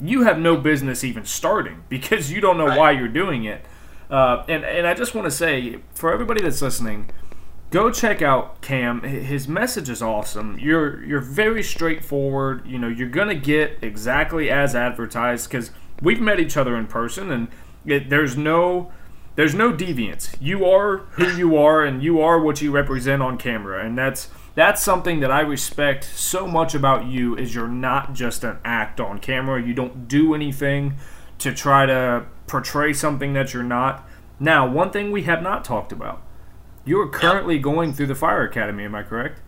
[0.00, 2.78] you have no business even starting because you don't know right.
[2.78, 3.64] why you're doing it.
[4.10, 7.10] Uh, and and I just want to say for everybody that's listening,
[7.70, 9.02] go check out Cam.
[9.02, 10.58] His message is awesome.
[10.58, 12.66] You're you're very straightforward.
[12.66, 17.30] You know, you're gonna get exactly as advertised because we've met each other in person,
[17.30, 17.48] and
[17.84, 18.92] it, there's no
[19.34, 20.34] there's no deviance.
[20.40, 24.28] You are who you are, and you are what you represent on camera, and that's
[24.54, 27.36] that's something that I respect so much about you.
[27.36, 29.62] Is you're not just an act on camera.
[29.62, 30.94] You don't do anything
[31.38, 34.08] to try to portray something that you're not.
[34.38, 36.22] Now, one thing we have not talked about
[36.86, 38.84] you are currently going through the fire academy.
[38.84, 39.40] Am I correct?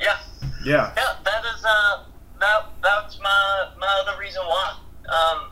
[0.00, 0.16] Yeah.
[0.64, 0.92] Yeah.
[0.96, 1.16] Yeah.
[1.24, 2.04] That is uh
[2.38, 4.78] that that's my my other reason why.
[5.08, 5.50] Um,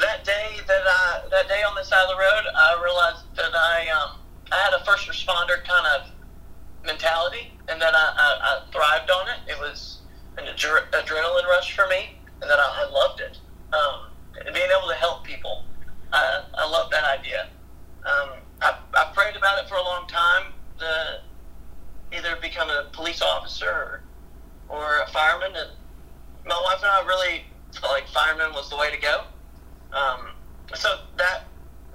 [0.00, 3.54] that day that I that day on the side of the road, I realized that
[3.54, 4.18] I um
[4.50, 6.10] I had a first responder kind of
[6.86, 9.52] mentality, and that I, I, I thrived on it.
[9.52, 10.00] It was
[10.38, 13.38] an adre- adrenaline rush for me, and that I, I loved it.
[13.72, 14.10] Um,
[14.52, 15.64] being able to help people,
[16.12, 17.48] I, I love that idea.
[18.04, 18.30] Um,
[18.60, 21.20] I, I prayed about it for a long time to
[22.12, 24.02] either become a police officer or,
[24.68, 25.52] or a fireman.
[25.54, 25.70] And
[26.46, 29.24] my wife and I really felt like fireman was the way to go.
[29.92, 30.30] Um,
[30.74, 31.44] so that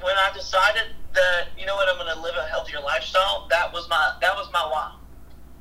[0.02, 3.74] when I decided that you know what I'm going to live a healthier lifestyle, that
[3.74, 4.96] was my that was my why.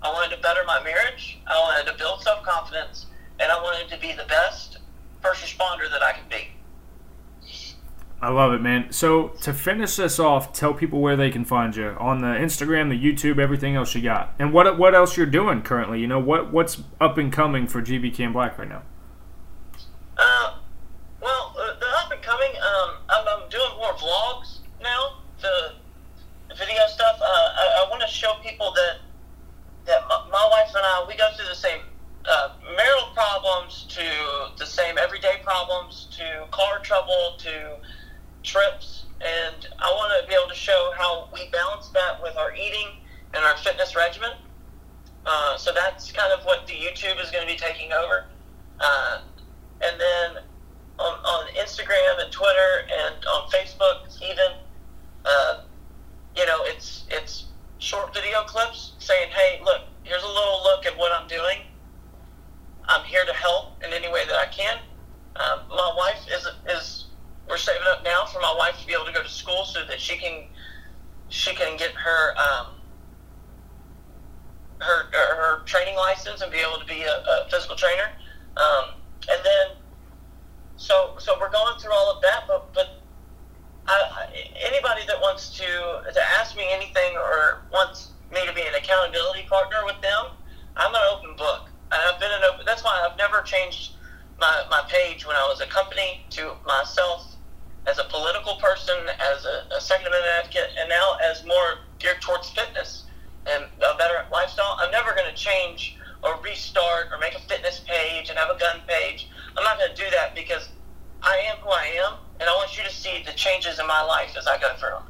[0.02, 1.38] I wanted to better my marriage.
[1.46, 3.06] I wanted to build self confidence,
[3.40, 4.78] and I wanted to be the best
[5.22, 6.48] first responder that I could be.
[8.20, 8.90] I love it, man.
[8.90, 12.88] So to finish this off, tell people where they can find you on the Instagram,
[12.88, 16.00] the YouTube, everything else you got, and what what else you're doing currently.
[16.00, 18.82] You know what what's up and coming for GB Cam Black right now.
[20.16, 20.58] Uh,
[21.22, 25.20] well, uh, the up and coming, um, I'm, I'm doing more vlogs now.
[25.40, 25.74] The,
[26.58, 27.16] video stuff.
[27.22, 28.98] Uh, I, I want to show people that
[29.86, 31.80] that my, my, wife and I we go through the same
[32.28, 34.02] uh, marital problems to
[34.58, 37.76] the same everyday problems to car trouble to
[38.48, 42.54] trips, and I want to be able to show how we balance that with our
[42.54, 42.88] eating
[43.34, 44.32] and our fitness regimen.
[45.26, 48.24] Uh, so that's kind of what the YouTube is going to be taking over.
[48.80, 49.20] Uh,
[49.82, 50.42] and then
[50.98, 54.56] on, on, Instagram and Twitter and on Facebook, even,
[55.26, 55.60] uh,
[56.34, 57.46] you know, it's it's
[57.78, 61.58] short video clips saying, "Hey, look, here's a little look at what I'm doing.
[62.84, 64.78] I'm here to help in any way that I can."
[65.36, 67.04] Uh, my wife is is
[67.48, 69.84] we're saving up now for my wife to be able to go to school so
[69.86, 70.44] that she can
[71.28, 72.66] she can get her um,
[74.80, 78.10] her her training license and be able to be a, a physical trainer.
[78.56, 78.94] Um,
[79.30, 79.76] and then
[80.76, 83.00] so so we're going through all of that, but but
[83.86, 84.28] I,
[84.70, 85.64] anybody that wants to
[86.12, 90.26] to ask me anything or wants me to be an accountability partner with them,
[90.76, 91.68] I'm an open book.
[91.90, 92.66] I've been an open.
[92.66, 93.92] That's why I've never changed
[94.38, 97.34] my, my page when I was a company to myself
[97.88, 102.20] as a political person, as a, a Second Amendment advocate, and now as more geared
[102.20, 103.04] towards fitness
[103.46, 104.76] and a better lifestyle.
[104.78, 108.58] I'm never going to change or restart or make a fitness page and have a
[108.58, 109.30] gun page.
[109.56, 110.68] I'm not going to do that because
[111.22, 114.02] I am who I am, and I want you to see the changes in my
[114.02, 115.06] life as I go through them.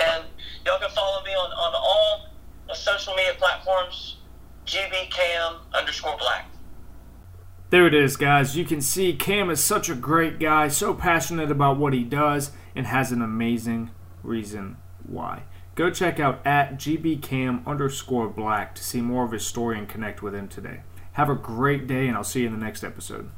[0.00, 0.24] And
[0.66, 2.28] y'all can follow me on, on all
[2.68, 4.18] the social media platforms,
[4.66, 6.46] gbcam underscore black.
[7.70, 8.56] There it is, guys.
[8.56, 12.50] You can see Cam is such a great guy, so passionate about what he does,
[12.74, 13.92] and has an amazing
[14.24, 15.44] reason why.
[15.76, 20.20] Go check out at gbcam underscore black to see more of his story and connect
[20.20, 20.80] with him today.
[21.12, 23.30] Have a great day, and I'll see you in the next episode.